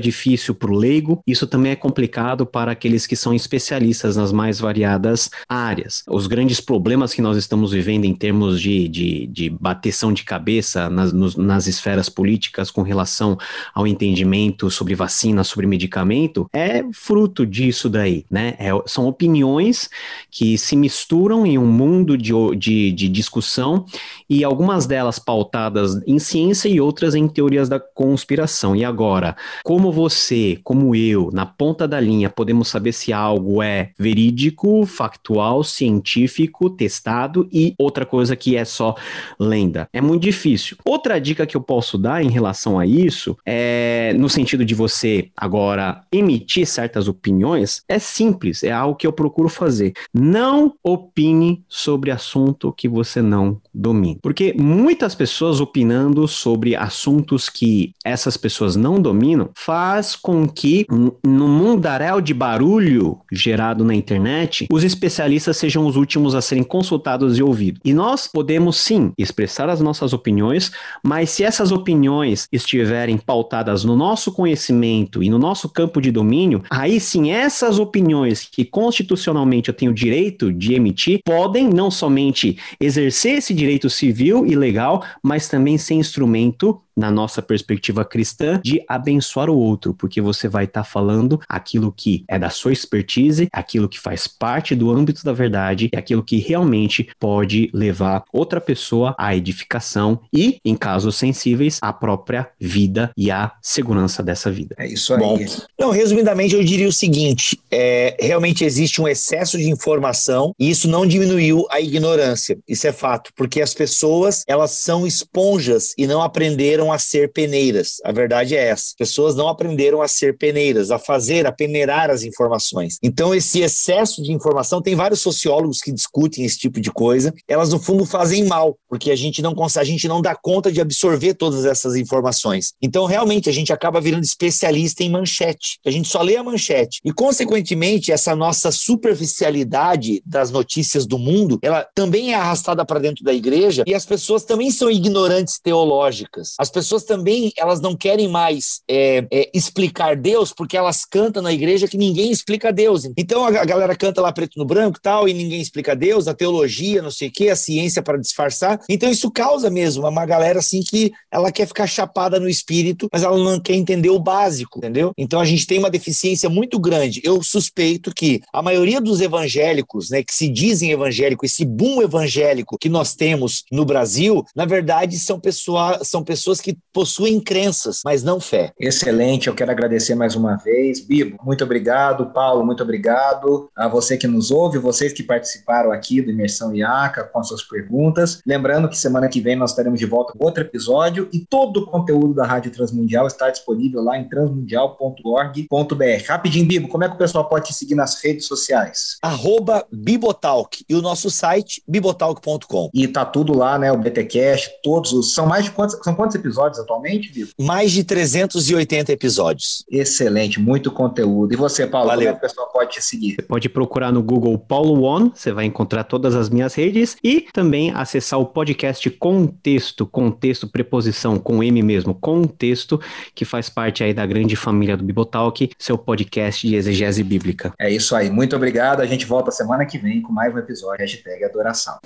difícil 0.00 0.54
para 0.54 0.70
o 0.70 0.76
leigo, 0.76 1.22
isso 1.26 1.46
também 1.46 1.72
é 1.72 1.76
complicado 1.76 2.46
para 2.46 2.72
aqueles 2.72 3.06
que 3.06 3.16
são 3.16 3.34
especialistas 3.34 4.16
nas 4.16 4.32
mais 4.32 4.60
variadas 4.60 5.30
áreas. 5.48 6.02
Os 6.08 6.26
grandes 6.26 6.60
problemas 6.60 7.12
que 7.14 7.22
nós 7.22 7.36
estamos 7.36 7.72
vivendo 7.72 8.04
em 8.04 8.14
termos 8.14 8.60
de, 8.60 8.88
de, 8.88 9.26
de 9.26 9.50
bateção 9.50 10.12
de 10.12 10.24
cabeça 10.24 10.88
nas, 10.88 11.12
nos, 11.12 11.36
nas 11.36 11.66
esferas 11.66 12.08
políticas 12.08 12.70
com 12.70 12.82
relação 12.82 13.38
ao 13.74 13.86
entendimento 13.86 14.70
sobre 14.70 14.94
vacina, 14.94 15.44
sobre 15.44 15.66
medicamento, 15.66 16.48
é 16.52 16.84
fruto 16.92 17.46
disso 17.46 17.88
daí, 17.88 18.24
né? 18.30 18.54
É, 18.58 18.70
são 18.86 19.06
opiniões 19.06 19.88
que 20.30 20.56
se 20.58 20.76
misturam 20.76 21.46
em 21.46 21.58
um 21.58 21.66
mundo 21.66 22.16
de, 22.16 22.32
de, 22.56 22.92
de 22.92 23.08
discussão 23.08 23.84
e 24.28 24.44
algumas 24.44 24.86
delas 24.86 25.18
pautadas 25.18 26.00
em 26.06 26.18
ciência 26.18 26.68
e 26.68 26.80
outras 26.80 27.01
outras 27.02 27.14
em 27.14 27.26
teorias 27.26 27.68
da 27.68 27.80
conspiração. 27.80 28.76
E 28.76 28.84
agora, 28.84 29.36
como 29.64 29.90
você, 29.90 30.58
como 30.62 30.94
eu, 30.94 31.30
na 31.32 31.44
ponta 31.44 31.88
da 31.88 31.98
linha, 31.98 32.30
podemos 32.30 32.68
saber 32.68 32.92
se 32.92 33.12
algo 33.12 33.62
é 33.62 33.90
verídico, 33.98 34.86
factual, 34.86 35.64
científico, 35.64 36.70
testado 36.70 37.48
e 37.52 37.74
outra 37.76 38.06
coisa 38.06 38.36
que 38.36 38.56
é 38.56 38.64
só 38.64 38.94
lenda? 39.38 39.88
É 39.92 40.00
muito 40.00 40.22
difícil. 40.22 40.76
Outra 40.84 41.20
dica 41.20 41.46
que 41.46 41.56
eu 41.56 41.60
posso 41.60 41.98
dar 41.98 42.22
em 42.22 42.30
relação 42.30 42.78
a 42.78 42.86
isso 42.86 43.36
é 43.44 44.14
no 44.16 44.28
sentido 44.28 44.64
de 44.64 44.74
você 44.74 45.30
agora 45.36 46.02
emitir 46.12 46.66
certas 46.66 47.08
opiniões, 47.08 47.82
é 47.88 47.98
simples, 47.98 48.62
é 48.62 48.70
algo 48.70 48.96
que 48.96 49.06
eu 49.06 49.12
procuro 49.12 49.48
fazer. 49.48 49.92
Não 50.14 50.74
opine 50.82 51.64
sobre 51.68 52.10
assunto 52.10 52.72
que 52.72 52.88
você 52.88 53.20
não 53.20 53.60
domina. 53.74 54.18
Porque 54.22 54.54
muitas 54.56 55.14
pessoas 55.14 55.60
opinando 55.60 56.28
sobre 56.28 56.76
assuntos 56.82 57.48
que 57.48 57.94
essas 58.04 58.36
pessoas 58.36 58.74
não 58.74 59.00
dominam 59.00 59.50
faz 59.54 60.16
com 60.16 60.48
que, 60.48 60.84
no 61.24 61.46
mundaréu 61.46 62.20
de 62.20 62.34
barulho 62.34 63.20
gerado 63.30 63.84
na 63.84 63.94
internet, 63.94 64.66
os 64.70 64.82
especialistas 64.82 65.56
sejam 65.56 65.86
os 65.86 65.94
últimos 65.94 66.34
a 66.34 66.42
serem 66.42 66.64
consultados 66.64 67.38
e 67.38 67.42
ouvidos. 67.42 67.80
E 67.84 67.94
nós 67.94 68.26
podemos 68.26 68.78
sim 68.78 69.12
expressar 69.16 69.68
as 69.68 69.80
nossas 69.80 70.12
opiniões, 70.12 70.72
mas 71.04 71.30
se 71.30 71.44
essas 71.44 71.70
opiniões 71.70 72.48
estiverem 72.50 73.16
pautadas 73.16 73.84
no 73.84 73.94
nosso 73.94 74.32
conhecimento 74.32 75.22
e 75.22 75.30
no 75.30 75.38
nosso 75.38 75.68
campo 75.68 76.00
de 76.00 76.10
domínio, 76.10 76.64
aí 76.68 76.98
sim 76.98 77.30
essas 77.30 77.78
opiniões 77.78 78.48
que 78.50 78.64
constitucionalmente 78.64 79.68
eu 79.68 79.74
tenho 79.74 79.94
direito 79.94 80.52
de 80.52 80.74
emitir 80.74 81.20
podem 81.24 81.68
não 81.68 81.90
somente 81.90 82.58
exercer 82.80 83.38
esse 83.38 83.54
direito 83.54 83.88
civil 83.88 84.44
e 84.44 84.56
legal, 84.56 85.04
mas 85.22 85.48
também 85.48 85.78
ser 85.78 85.94
instrumento 85.94 86.71
Brasil 86.72 86.91
na 86.96 87.10
nossa 87.10 87.42
perspectiva 87.42 88.04
cristã, 88.04 88.60
de 88.62 88.82
abençoar 88.88 89.50
o 89.50 89.56
outro, 89.56 89.94
porque 89.94 90.20
você 90.20 90.48
vai 90.48 90.64
estar 90.64 90.82
tá 90.82 90.88
falando 90.88 91.40
aquilo 91.48 91.92
que 91.92 92.24
é 92.28 92.38
da 92.38 92.50
sua 92.50 92.72
expertise, 92.72 93.48
aquilo 93.52 93.88
que 93.88 93.98
faz 93.98 94.26
parte 94.26 94.74
do 94.74 94.90
âmbito 94.90 95.24
da 95.24 95.32
verdade, 95.32 95.90
e 95.92 95.96
aquilo 95.96 96.22
que 96.22 96.38
realmente 96.38 97.08
pode 97.18 97.70
levar 97.72 98.24
outra 98.32 98.60
pessoa 98.60 99.14
à 99.18 99.34
edificação 99.34 100.20
e, 100.32 100.58
em 100.64 100.74
casos 100.74 101.16
sensíveis, 101.16 101.78
à 101.80 101.92
própria 101.92 102.48
vida 102.58 103.10
e 103.16 103.30
à 103.30 103.52
segurança 103.60 104.22
dessa 104.22 104.50
vida. 104.50 104.74
É 104.78 104.86
isso 104.86 105.14
aí. 105.14 105.20
Bom, 105.20 105.38
não, 105.78 105.90
resumidamente, 105.90 106.54
eu 106.54 106.64
diria 106.64 106.88
o 106.88 106.92
seguinte: 106.92 107.58
é, 107.70 108.16
realmente 108.18 108.64
existe 108.64 109.00
um 109.00 109.08
excesso 109.08 109.58
de 109.58 109.68
informação 109.70 110.54
e 110.58 110.70
isso 110.70 110.88
não 110.88 111.06
diminuiu 111.06 111.66
a 111.70 111.80
ignorância. 111.80 112.58
Isso 112.68 112.86
é 112.86 112.92
fato, 112.92 113.30
porque 113.36 113.60
as 113.60 113.74
pessoas 113.74 114.42
elas 114.46 114.72
são 114.72 115.06
esponjas 115.06 115.94
e 115.96 116.06
não 116.06 116.22
aprenderam 116.22 116.81
aprenderam 116.82 116.92
a 116.92 116.98
ser 116.98 117.32
peneiras. 117.32 117.96
A 118.04 118.12
verdade 118.12 118.56
é 118.56 118.68
essa. 118.68 118.94
Pessoas 118.98 119.34
não 119.34 119.48
aprenderam 119.48 120.02
a 120.02 120.08
ser 120.08 120.36
peneiras, 120.36 120.90
a 120.90 120.98
fazer, 120.98 121.46
a 121.46 121.52
peneirar 121.52 122.10
as 122.10 122.22
informações. 122.22 122.96
Então, 123.02 123.34
esse 123.34 123.60
excesso 123.60 124.22
de 124.22 124.32
informação, 124.32 124.82
tem 124.82 124.96
vários 124.96 125.20
sociólogos 125.20 125.80
que 125.80 125.92
discutem 125.92 126.44
esse 126.44 126.58
tipo 126.58 126.80
de 126.80 126.90
coisa. 126.90 127.32
Elas, 127.46 127.70
no 127.70 127.78
fundo, 127.78 128.04
fazem 128.04 128.44
mal, 128.44 128.76
porque 128.88 129.10
a 129.10 129.16
gente 129.16 129.42
não 129.42 129.54
consegue, 129.54 129.82
a 129.82 129.90
gente 129.90 130.08
não 130.08 130.20
dá 130.20 130.34
conta 130.34 130.72
de 130.72 130.80
absorver 130.80 131.34
todas 131.34 131.64
essas 131.64 131.94
informações. 131.94 132.72
Então, 132.80 133.04
realmente, 133.04 133.48
a 133.48 133.52
gente 133.52 133.72
acaba 133.72 134.00
virando 134.00 134.24
especialista 134.24 135.04
em 135.04 135.10
manchete. 135.10 135.78
A 135.84 135.90
gente 135.90 136.08
só 136.08 136.22
lê 136.22 136.36
a 136.36 136.42
manchete. 136.42 137.00
E, 137.04 137.12
consequentemente, 137.12 138.10
essa 138.10 138.34
nossa 138.34 138.70
superficialidade 138.72 140.22
das 140.24 140.50
notícias 140.50 141.06
do 141.06 141.18
mundo, 141.18 141.58
ela 141.62 141.86
também 141.94 142.32
é 142.32 142.34
arrastada 142.34 142.84
para 142.84 142.98
dentro 142.98 143.24
da 143.24 143.32
igreja 143.32 143.84
e 143.86 143.94
as 143.94 144.06
pessoas 144.06 144.44
também 144.44 144.70
são 144.70 144.90
ignorantes 144.90 145.58
teológicas. 145.60 146.54
As 146.58 146.70
pessoas 146.72 147.04
também 147.04 147.52
elas 147.56 147.80
não 147.80 147.96
querem 147.96 148.28
mais 148.28 148.80
é, 148.88 149.24
é, 149.30 149.50
explicar 149.54 150.16
Deus 150.16 150.52
porque 150.52 150.76
elas 150.76 151.04
cantam 151.04 151.42
na 151.42 151.52
igreja 151.52 151.86
que 151.86 151.96
ninguém 151.96 152.30
explica 152.30 152.72
Deus. 152.72 153.08
Então 153.16 153.44
a, 153.44 153.64
galera 153.64 153.94
canta 153.94 154.20
lá 154.20 154.32
preto 154.32 154.58
no 154.58 154.64
branco 154.64 154.98
tal 155.00 155.28
e 155.28 155.34
ninguém 155.34 155.60
explica 155.60 155.94
Deus, 155.94 156.26
a 156.26 156.34
teologia, 156.34 157.02
não 157.02 157.10
sei 157.10 157.28
o 157.28 157.32
que, 157.32 157.48
a 157.48 157.56
ciência 157.56 158.02
para 158.02 158.18
disfarçar. 158.18 158.80
Então 158.88 159.10
isso 159.10 159.30
causa 159.30 159.70
mesmo 159.70 160.06
uma 160.06 160.26
galera 160.26 160.58
assim 160.58 160.80
que 160.80 161.12
ela 161.30 161.52
quer 161.52 161.66
ficar 161.66 161.86
chapada 161.86 162.40
no 162.40 162.48
espírito, 162.48 163.08
mas 163.12 163.22
ela 163.22 163.38
não 163.38 163.60
quer 163.60 163.74
entender 163.74 164.10
o 164.10 164.18
básico, 164.18 164.78
entendeu? 164.78 165.12
Então 165.16 165.40
a 165.40 165.44
gente 165.44 165.66
tem 165.66 165.78
uma 165.78 165.90
deficiência 165.90 166.48
muito 166.48 166.78
grande. 166.78 167.20
Eu 167.24 167.42
suspeito 167.42 168.12
que 168.14 168.40
a 168.52 168.62
maioria 168.62 169.00
dos 169.00 169.20
evangélicos, 169.20 170.10
né, 170.10 170.22
que 170.22 170.34
se 170.34 170.48
dizem 170.48 170.90
evangélicos, 170.90 171.50
esse 171.50 171.64
boom 171.64 172.02
evangélico 172.02 172.78
que 172.78 172.88
nós 172.88 173.14
temos 173.14 173.64
no 173.70 173.84
Brasil, 173.84 174.44
na 174.54 174.64
verdade 174.64 175.18
são 175.18 175.38
pessoas, 175.38 176.08
são 176.08 176.22
pessoas 176.22 176.60
que 176.62 176.78
possuem 176.92 177.40
crenças, 177.40 178.00
mas 178.04 178.22
não 178.22 178.40
fé. 178.40 178.72
Excelente, 178.78 179.48
eu 179.48 179.54
quero 179.54 179.70
agradecer 179.70 180.14
mais 180.14 180.34
uma 180.34 180.56
vez. 180.56 181.00
Bibo, 181.00 181.38
muito 181.44 181.64
obrigado. 181.64 182.26
Paulo, 182.32 182.64
muito 182.64 182.82
obrigado. 182.82 183.70
A 183.76 183.88
você 183.88 184.16
que 184.16 184.26
nos 184.26 184.50
ouve, 184.50 184.78
vocês 184.78 185.12
que 185.12 185.22
participaram 185.22 185.92
aqui 185.92 186.22
do 186.22 186.30
Imersão 186.30 186.74
IACA 186.74 187.24
com 187.24 187.42
suas 187.42 187.62
perguntas. 187.62 188.40
Lembrando 188.46 188.88
que 188.88 188.96
semana 188.96 189.28
que 189.28 189.40
vem 189.40 189.56
nós 189.56 189.70
estaremos 189.70 189.98
de 189.98 190.06
volta 190.06 190.32
com 190.32 190.44
outro 190.44 190.62
episódio 190.62 191.28
e 191.32 191.40
todo 191.40 191.78
o 191.78 191.86
conteúdo 191.86 192.34
da 192.34 192.46
Rádio 192.46 192.70
Transmundial 192.70 193.26
está 193.26 193.50
disponível 193.50 194.02
lá 194.02 194.18
em 194.18 194.28
transmundial.org.br. 194.28 196.24
Rapidinho, 196.26 196.66
Bibo, 196.66 196.88
como 196.88 197.04
é 197.04 197.08
que 197.08 197.14
o 197.14 197.18
pessoal 197.18 197.48
pode 197.48 197.66
te 197.66 197.74
seguir 197.74 197.94
nas 197.94 198.22
redes 198.22 198.46
sociais? 198.46 199.16
Arroba 199.22 199.84
Bibotalk 199.92 200.84
e 200.88 200.94
o 200.94 201.02
nosso 201.02 201.30
site 201.30 201.82
bibotalk.com. 201.88 202.90
E 202.94 203.08
tá 203.08 203.24
tudo 203.24 203.56
lá, 203.56 203.78
né? 203.78 203.90
O 203.90 203.98
BTcast, 203.98 204.70
todos 204.82 205.12
os. 205.12 205.34
São 205.34 205.46
mais 205.46 205.64
de 205.64 205.70
quantos, 205.70 205.98
são 206.02 206.14
quantos 206.14 206.36
episódios? 206.36 206.51
Episódios 206.52 206.78
atualmente, 206.78 207.32
Vitor? 207.32 207.52
Mais 207.58 207.90
de 207.90 208.04
380 208.04 209.12
episódios. 209.12 209.84
Excelente, 209.90 210.60
muito 210.60 210.90
conteúdo. 210.90 211.52
E 211.52 211.56
você, 211.56 211.86
Paulo, 211.86 212.08
Valeu. 212.08 212.26
como 212.26 212.36
é 212.36 212.40
que 212.40 212.46
o 212.46 212.48
pessoal 212.48 212.70
pode 212.72 212.90
te 212.92 213.02
seguir? 213.02 213.36
Você 213.36 213.42
pode 213.42 213.68
procurar 213.68 214.12
no 214.12 214.22
Google 214.22 214.58
Paulo 214.58 215.02
One, 215.02 215.32
você 215.34 215.52
vai 215.52 215.64
encontrar 215.64 216.04
todas 216.04 216.34
as 216.34 216.48
minhas 216.50 216.74
redes 216.74 217.16
e 217.24 217.46
também 217.52 217.90
acessar 217.90 218.38
o 218.38 218.46
podcast 218.46 219.08
Contexto, 219.10 220.06
Contexto, 220.06 220.68
preposição 220.68 221.38
com 221.38 221.62
M 221.62 221.82
mesmo, 221.82 222.14
Contexto, 222.14 223.00
que 223.34 223.44
faz 223.44 223.68
parte 223.68 224.04
aí 224.04 224.12
da 224.12 224.26
grande 224.26 224.54
família 224.54 224.96
do 224.96 225.04
Bibotalk, 225.04 225.70
seu 225.78 225.96
podcast 225.96 226.66
de 226.68 226.76
exegese 226.76 227.22
bíblica. 227.22 227.72
É 227.78 227.90
isso 227.90 228.14
aí, 228.14 228.30
muito 228.30 228.54
obrigado. 228.54 229.00
A 229.00 229.06
gente 229.06 229.24
volta 229.24 229.50
semana 229.50 229.86
que 229.86 229.98
vem 229.98 230.20
com 230.20 230.32
mais 230.32 230.54
um 230.54 230.58
episódio 230.58 231.00
hashtag 231.00 231.44
Adoração. 231.44 231.98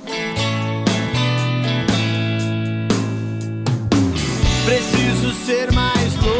Ser 5.44 5.72
mais 5.72 6.16
louco. 6.16 6.35